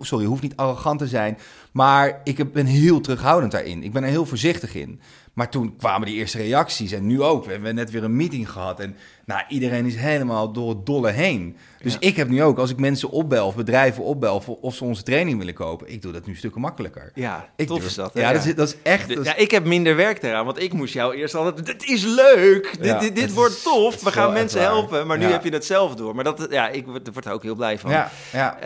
Sorry, 0.00 0.24
hoeft 0.24 0.42
niet 0.42 0.56
arrogant 0.56 0.98
te 0.98 1.06
zijn. 1.06 1.38
Maar 1.78 2.20
ik 2.24 2.52
ben 2.52 2.66
heel 2.66 3.00
terughoudend 3.00 3.52
daarin. 3.52 3.82
Ik 3.82 3.92
ben 3.92 4.02
er 4.02 4.08
heel 4.08 4.26
voorzichtig 4.26 4.74
in. 4.74 5.00
Maar 5.32 5.48
toen 5.50 5.76
kwamen 5.76 6.06
die 6.06 6.16
eerste 6.16 6.38
reacties. 6.38 6.92
En 6.92 7.06
nu 7.06 7.22
ook. 7.22 7.44
We 7.44 7.50
hebben 7.52 7.74
net 7.74 7.90
weer 7.90 8.04
een 8.04 8.16
meeting 8.16 8.50
gehad. 8.50 8.80
En 8.80 8.96
nou, 9.26 9.42
iedereen 9.48 9.86
is 9.86 9.94
helemaal 9.96 10.52
door 10.52 10.68
het 10.68 10.86
dolle 10.86 11.10
heen. 11.10 11.56
Dus 11.82 11.92
Ja. 11.92 11.98
ik 12.00 12.16
heb 12.16 12.28
nu 12.28 12.42
ook, 12.42 12.58
als 12.58 12.70
ik 12.70 12.78
mensen 12.78 13.10
opbel 13.10 13.46
of 13.46 13.54
bedrijven 13.56 14.02
opbel... 14.04 14.34
of- 14.34 14.48
of 14.48 14.74
ze 14.74 14.84
onze 14.84 15.02
training 15.02 15.38
willen 15.38 15.54
kopen... 15.54 15.92
ik 15.92 16.02
doe 16.02 16.12
dat 16.12 16.26
nu 16.26 16.34
stukken 16.34 16.60
makkelijker. 16.60 17.10
Ja, 17.14 17.48
Ik 17.56 17.66
tof 17.66 17.76
durf- 17.78 17.88
is 17.90 17.94
dat. 17.96 18.10
Ja, 18.14 18.32
Dat, 18.32 18.44
is, 18.44 18.54
dat 18.54 18.68
is 18.68 18.76
echt... 18.82 19.08
De- 19.08 19.14
dat 19.14 19.24
is- 19.26 19.30
ja, 19.30 19.36
ik 19.36 19.50
heb 19.50 19.64
minder 19.64 19.96
werk 19.96 20.20
daaraan, 20.20 20.44
want 20.44 20.60
ik 20.62 20.72
moest 20.72 20.94
jou 20.94 21.14
eerst 21.14 21.34
altijd... 21.34 21.66
Dit 21.66 21.84
is 21.84 22.04
leuk, 22.04 22.74
dit, 22.76 22.86
Ja, 22.86 22.98
dit, 22.98 23.16
dit 23.16 23.32
wordt 23.34 23.54
is- 23.54 23.62
tof, 23.62 24.02
we 24.02 24.12
gaan 24.12 24.32
mensen 24.32 24.60
helpen. 24.60 25.06
Maar 25.06 25.18
nu 25.18 25.24
heb 25.24 25.44
je 25.44 25.50
het 25.50 25.64
zelf 25.64 25.94
door. 25.94 26.14
Maar 26.14 26.24
dat, 26.24 26.46
ja, 26.50 26.68
ik 26.68 26.86
word, 26.86 27.08
word 27.12 27.24
er 27.26 27.32
ook 27.32 27.42
heel 27.42 27.54
blij 27.54 27.78
van. 27.78 27.90
ja, 27.90 28.10
ja. 28.32 28.58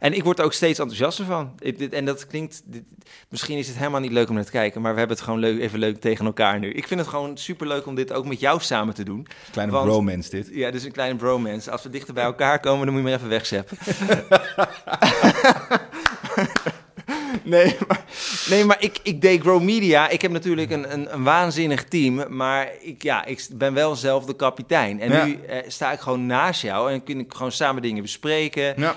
En 0.00 0.12
ik 0.12 0.24
word 0.24 0.38
er 0.38 0.44
ook 0.44 0.52
steeds 0.52 0.78
enthousiaster 0.78 1.24
van. 1.24 1.52
Ik- 1.58 1.78
dit- 1.78 1.92
en 1.92 2.04
dat 2.04 2.26
klinkt... 2.26 2.62
dit- 2.64 2.82
misschien 3.28 3.58
is 3.58 3.66
het 3.66 3.76
helemaal 3.76 4.00
niet 4.00 4.12
leuk 4.12 4.28
om 4.28 4.34
naar 4.34 4.44
te 4.44 4.50
kijken... 4.50 4.80
maar 4.80 4.92
we 4.92 4.98
hebben 4.98 5.16
het 5.16 5.24
gewoon 5.26 5.40
leuk, 5.40 5.60
even 5.60 5.78
leuk 5.78 6.00
tegen 6.00 6.26
elkaar 6.26 6.58
nu. 6.58 6.72
Ik 6.72 6.86
vind 6.86 7.00
het 7.00 7.08
gewoon 7.08 7.36
superleuk 7.38 7.86
om 7.86 7.94
dit 7.94 8.12
ook 8.12 8.26
met 8.26 8.40
jou 8.40 8.60
samen 8.60 8.94
te 8.94 9.02
doen. 9.04 9.26
Kleine 9.50 9.72
want- 9.72 9.86
bromance 9.86 10.30
dit. 10.30 10.48
Ja, 10.52 10.70
dus 10.70 10.84
een 10.84 10.92
kleine 10.92 11.16
bromance. 11.16 11.70
Als 11.70 11.82
we 11.82 11.90
dichter 11.90 12.14
bij 12.14 12.24
elkaar 12.24 12.60
komen, 12.60 12.86
dan 12.86 12.94
moet 12.94 13.02
je 13.02 13.08
maar 13.08 13.18
even 13.18 13.28
wegzeppen. 13.28 13.76
nee, 17.42 17.76
maar, 17.88 18.04
nee, 18.50 18.64
maar 18.64 18.76
ik, 18.82 18.98
ik 19.02 19.20
deed 19.20 19.40
Grow 19.40 19.62
Media. 19.62 20.08
Ik 20.08 20.22
heb 20.22 20.30
natuurlijk 20.30 20.70
een, 20.70 20.92
een, 20.92 21.14
een 21.14 21.22
waanzinnig 21.22 21.84
team. 21.84 22.36
Maar 22.36 22.68
ik, 22.80 23.02
ja, 23.02 23.24
ik 23.24 23.46
ben 23.52 23.74
wel 23.74 23.96
zelf 23.96 24.24
de 24.24 24.36
kapitein. 24.36 25.00
En 25.00 25.12
Ja. 25.12 25.24
nu 25.24 25.38
eh, 25.48 25.58
sta 25.68 25.92
ik 25.92 26.00
gewoon 26.00 26.26
naast 26.26 26.62
jou. 26.62 26.92
En 26.92 27.04
kun 27.04 27.18
ik 27.18 27.34
gewoon 27.34 27.52
samen 27.52 27.82
dingen 27.82 28.02
bespreken. 28.02 28.74
Ja. 28.76 28.94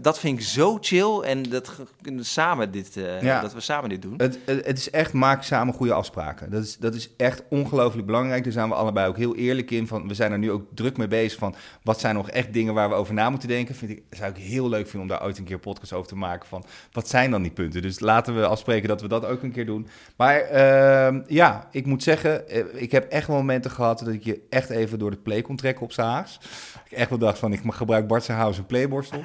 Dat 0.00 0.18
vind 0.18 0.38
ik 0.38 0.44
zo 0.44 0.78
chill. 0.80 1.20
En 1.20 1.42
dat, 1.42 1.72
samen 2.20 2.70
dit, 2.70 2.96
eh, 2.96 3.22
Ja. 3.22 3.40
dat 3.40 3.52
we 3.54 3.60
samen 3.60 3.88
dit 3.88 4.02
doen. 4.02 4.14
Het, 4.16 4.38
het, 4.44 4.66
het 4.66 4.78
is 4.78 4.90
echt, 4.90 5.12
maak 5.12 5.42
samen 5.42 5.74
goede 5.74 5.92
afspraken. 5.92 6.50
Dat 6.50 6.62
is, 6.64 6.76
dat 6.76 6.94
is 6.94 7.10
echt 7.16 7.42
ongelooflijk 7.48 8.06
belangrijk. 8.06 8.44
Daar 8.44 8.52
zijn 8.52 8.68
we 8.68 8.74
allebei 8.74 9.08
ook 9.08 9.16
heel 9.16 9.36
eerlijk 9.36 9.70
in. 9.70 9.86
Van, 9.86 10.08
we 10.08 10.14
zijn 10.14 10.32
er 10.32 10.38
nu 10.38 10.50
ook 10.50 10.62
druk 10.74 10.96
mee 10.96 11.08
bezig 11.08 11.38
van... 11.38 11.54
wat 11.82 12.00
zijn 12.00 12.14
nog 12.14 12.30
echt 12.30 12.52
dingen 12.52 12.74
waar 12.74 12.88
we 12.88 12.94
over 12.94 13.14
na 13.14 13.30
moeten 13.30 13.48
denken. 13.48 13.74
Vind 13.74 13.90
ik, 13.90 14.02
zou 14.10 14.30
ik 14.30 14.36
heel 14.36 14.68
leuk 14.68 14.88
vinden 14.88 15.00
om 15.00 15.08
daar 15.08 15.24
ooit 15.26 15.38
een 15.38 15.44
keer 15.44 15.58
podcast 15.58 15.92
over 15.92 16.08
te 16.08 16.16
maken. 16.16 16.48
Van, 16.48 16.64
wat 16.92 17.08
zijn 17.08 17.30
dan 17.30 17.42
die 17.42 17.50
punten? 17.50 17.82
Dus 17.82 18.00
laten 18.00 18.36
we 18.40 18.46
afspreken 18.46 18.85
dat 18.86 19.00
we 19.00 19.08
dat 19.08 19.24
ook 19.24 19.42
een 19.42 19.52
keer 19.52 19.66
doen. 19.66 19.88
Maar 20.16 20.40
ehm, 20.40 21.20
ja, 21.26 21.68
ik 21.70 21.86
moet 21.86 22.02
zeggen... 22.02 22.48
eh, 22.48 22.64
ik 22.72 22.92
heb 22.92 23.10
echt 23.10 23.28
momenten 23.28 23.70
gehad... 23.70 23.98
dat 23.98 24.08
ik 24.08 24.24
je 24.24 24.46
echt 24.50 24.70
even 24.70 24.98
door 24.98 25.10
de 25.10 25.16
play 25.16 25.42
kon 25.42 25.56
trekken 25.56 25.84
op 25.84 25.92
haars. 25.96 26.38
Ik 26.88 26.92
echt 26.92 27.08
wel 27.08 27.18
dacht 27.18 27.38
van... 27.38 27.52
ik 27.52 27.60
gebruik 27.68 28.06
Bart 28.06 28.24
zijn 28.24 28.38
een 28.58 28.66
playborstel. 28.66 29.22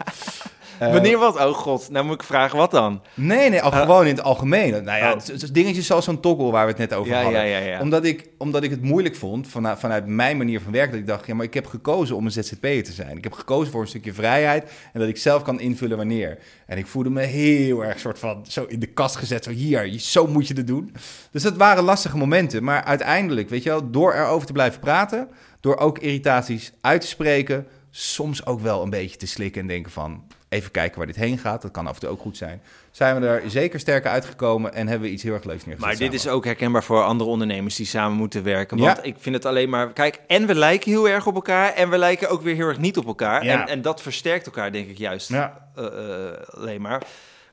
Eh, 0.80 0.92
Wanneer 0.92 1.18
wat? 1.18 1.36
Oh 1.36 1.54
god, 1.54 1.90
nou 1.90 2.06
moet 2.06 2.16
ik 2.16 2.24
vragen, 2.24 2.58
wat 2.58 2.72
dan? 2.72 3.02
Nee, 3.14 3.50
nee, 3.50 3.62
al 3.62 3.72
Uh, 3.74 3.80
gewoon 3.80 4.06
in 4.08 4.16
het 4.16 4.24
algemeen. 4.24 4.72
Nou 4.84 4.98
ja, 4.98 5.12
oh. 5.12 5.18
het 5.18 5.28
het 5.42 5.54
dingetjes 5.54 5.86
zoals 5.86 6.06
zo'n 6.06 6.20
toggle 6.20 6.52
waar 6.52 6.64
we 6.66 6.70
het 6.70 6.80
net 6.80 6.94
over 6.94 7.12
Ja, 7.12 7.22
hadden. 7.24 7.46
ja. 7.48 7.80
Omdat, 7.82 8.06
ik, 8.06 8.30
omdat 8.38 8.64
ik 8.64 8.70
het 8.70 8.82
moeilijk 8.82 9.16
vond 9.16 9.48
vanuit, 9.48 9.80
vanuit 9.80 10.06
mijn 10.08 10.38
manier 10.38 10.62
van 10.62 10.72
werken. 10.72 10.92
Dat 10.92 11.00
ik 11.02 11.08
dacht, 11.08 11.28
ja, 11.28 11.36
maar 11.36 11.46
ik 11.46 11.54
heb 11.54 11.66
gekozen 11.68 12.16
om 12.16 12.26
een 12.26 12.32
ZZP'er 12.32 12.84
te 12.84 12.92
zijn. 12.92 13.18
Ik 13.18 13.24
heb 13.24 13.34
gekozen 13.34 13.72
voor 13.72 13.82
een 13.82 13.88
stukje 13.88 14.14
vrijheid 14.14 14.72
en 14.94 15.00
dat 15.00 15.10
ik 15.10 15.18
zelf 15.18 15.42
kan 15.42 15.60
invullen 15.60 15.98
wanneer. 15.98 16.38
En 16.66 16.78
ik 16.78 16.88
voelde 16.88 17.10
me 17.10 17.22
heel 17.22 17.86
erg 17.86 18.00
soort 18.00 18.20
van 18.20 18.46
zo 18.48 18.66
in 18.68 18.80
de 18.80 18.86
kast 18.88 19.16
gezet. 19.16 19.44
Zo 19.44 19.50
hier, 19.52 20.00
zo 20.00 20.28
moet 20.28 20.48
je 20.48 20.54
het 20.54 20.68
doen. 20.68 20.96
Dus 21.32 21.44
dat 21.44 21.56
waren 21.58 21.84
lastige 21.84 22.18
momenten. 22.18 22.64
Maar 22.64 22.84
uiteindelijk, 22.84 23.50
weet 23.50 23.64
je 23.64 23.70
wel, 23.70 23.92
door 23.92 24.14
erover 24.14 24.48
te 24.48 24.54
blijven 24.54 24.80
praten, 24.80 25.28
door 25.60 25.78
ook 25.78 26.00
irritaties 26.00 26.72
uit 26.82 27.02
te 27.02 27.08
spreken, 27.08 27.68
soms 27.92 28.46
ook 28.46 28.60
wel 28.60 28.84
een 28.84 28.90
beetje 28.90 29.18
te 29.18 29.28
slikken 29.28 29.62
en 29.62 29.68
denken 29.68 29.92
van, 29.92 30.24
even 30.50 30.72
kijken 30.72 30.98
waar 30.98 31.08
dit 31.08 31.16
heen 31.16 31.38
gaat. 31.38 31.62
Dat 31.62 31.72
kan 31.72 31.88
af 31.88 31.94
en 31.94 32.00
toe 32.00 32.10
ook 32.10 32.20
goed 32.22 32.38
zijn. 32.38 32.62
Zijn 32.92 33.20
we 33.22 33.28
er 33.28 33.50
zeker 33.50 33.80
sterker 33.80 34.12
uitgekomen 34.12 34.74
en 34.74 34.88
hebben 34.88 35.08
we 35.08 35.14
iets 35.14 35.24
heel 35.24 35.34
erg 35.34 35.44
leuks 35.44 35.66
neergezet 35.66 35.90
Maar 35.90 36.00
dit 36.10 36.14
is 36.14 36.28
ook 36.28 36.46
herkenbaar 36.46 36.84
voor 36.84 37.04
andere 37.04 37.30
ondernemers 37.30 37.76
die 37.76 37.86
samen 37.86 38.18
moeten 38.18 38.44
werken. 38.44 38.78
Want 38.78 38.98
Ja. 38.98 39.04
ik 39.04 39.16
vind 39.20 39.36
het 39.36 39.46
alleen 39.46 39.70
maar... 39.70 39.94
Kijk, 39.94 40.20
en 40.28 40.46
we 40.48 40.56
lijken 40.56 40.92
heel 40.92 41.10
erg 41.10 41.26
op 41.28 41.36
elkaar... 41.36 41.74
en 41.74 41.90
we 41.90 41.98
lijken 41.98 42.30
ook 42.30 42.42
weer 42.42 42.56
heel 42.56 42.68
erg 42.68 42.78
niet 42.80 42.98
op 42.98 43.06
elkaar. 43.06 43.44
Ja. 43.46 43.62
En, 43.62 43.68
en 43.68 43.82
dat 43.82 44.02
versterkt 44.02 44.46
elkaar, 44.46 44.72
denk 44.72 44.90
ik, 44.90 44.98
juist 44.98 45.30
Ja. 45.30 45.68
eh, 45.76 45.86
eh, 45.86 46.34
alleen 46.50 46.82
maar. 46.82 47.02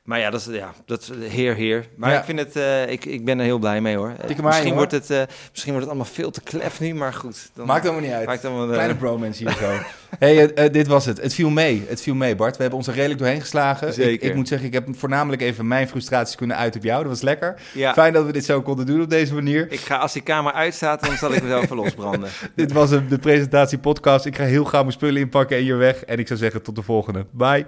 Maar 0.09 0.19
ja, 0.19 0.29
dat 0.29 0.39
is, 0.39 0.55
ja, 0.55 0.73
dat 0.85 1.01
is 1.01 1.31
heer, 1.31 1.55
heer. 1.55 1.87
Maar 1.95 2.11
Ja. 2.11 2.17
ik, 2.19 2.23
vind 2.23 2.39
het, 2.39 2.55
eh, 2.55 2.89
ik, 2.89 3.05
ik 3.05 3.25
ben 3.25 3.39
er 3.39 3.45
heel 3.45 3.59
blij 3.59 3.81
mee 3.81 3.95
hoor. 3.95 4.13
Misschien, 4.43 4.73
wordt 4.73 4.91
het, 4.91 5.09
eh, 5.09 5.21
misschien 5.51 5.71
wordt 5.73 5.87
het 5.87 5.95
allemaal 5.95 6.13
veel 6.13 6.31
te 6.31 6.41
klef 6.41 6.79
nu, 6.79 6.93
maar 6.93 7.13
goed. 7.13 7.49
Dan 7.53 7.65
Maakt 7.65 7.83
allemaal 7.83 8.01
niet 8.01 8.11
uit. 8.11 8.25
maakt 8.27 8.45
allemaal, 8.45 8.67
eh, 8.67 8.73
Kleine 8.73 8.95
bromance 8.95 9.43
hier 9.43 9.57
zo. 9.57 9.77
hey, 10.25 10.69
dit 10.71 10.87
was 10.87 11.05
het. 11.05 11.21
Het 11.21 11.33
viel 11.33 11.49
mee. 11.49 11.85
Het 11.87 12.01
viel 12.01 12.15
mee, 12.15 12.35
Bart. 12.35 12.55
We 12.55 12.61
hebben 12.61 12.79
ons 12.79 12.87
er 12.87 12.93
redelijk 12.93 13.19
doorheen 13.19 13.41
geslagen. 13.41 13.87
Ik, 13.87 13.93
Zeker. 13.93 14.29
ik 14.29 14.35
moet 14.35 14.47
zeggen, 14.47 14.67
ik 14.67 14.73
heb 14.73 14.87
voornamelijk 14.91 15.41
even 15.41 15.67
mijn 15.67 15.87
frustraties 15.87 16.35
kunnen 16.35 16.57
uiten 16.57 16.79
op 16.79 16.85
jou. 16.85 17.01
Dat 17.01 17.11
was 17.11 17.21
lekker. 17.21 17.61
Ja, 17.73 17.93
Fijn 17.93 18.13
dat 18.13 18.25
we 18.25 18.31
dit 18.31 18.45
zo 18.45 18.61
konden 18.61 18.85
doen 18.85 19.01
op 19.01 19.09
deze 19.09 19.33
manier. 19.33 19.71
ik 19.71 19.79
ga 19.79 19.97
als 19.97 20.13
die 20.13 20.23
camera 20.23 20.55
uitstaat, 20.55 21.05
dan 21.05 21.17
zal 21.17 21.33
ik 21.33 21.41
mezelf 21.41 21.69
losbranden. 21.69 22.29
Dit 22.55 22.71
was 22.71 22.89
hem, 22.89 23.07
de 23.09 23.17
presentatie 23.17 23.77
podcast. 23.77 24.25
Ik 24.25 24.35
ga 24.35 24.43
heel 24.43 24.65
gauw 24.65 24.81
mijn 24.81 24.93
spullen 24.93 25.21
inpakken 25.21 25.57
en 25.57 25.63
hier 25.63 25.77
weg. 25.77 26.03
En 26.03 26.19
ik 26.19 26.27
zou 26.27 26.39
zeggen 26.39 26.61
tot 26.61 26.75
de 26.75 26.81
volgende. 26.81 27.25
Bye. 27.31 27.65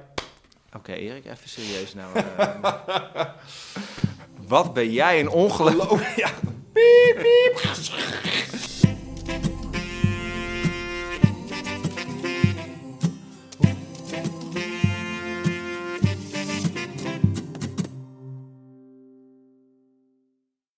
Oké, 0.76 0.94
Erik, 0.94 1.26
even 1.26 1.50
serieus 1.50 1.94
nou. 1.94 2.16
eh. 2.16 3.26
wat 4.48 4.74
ben 4.74 4.92
jij 4.92 5.20
een 5.20 5.30
ongeloof. 5.30 6.16
Ja. 6.16 6.30
Piep, 6.74 7.16
piep. 7.16 8.71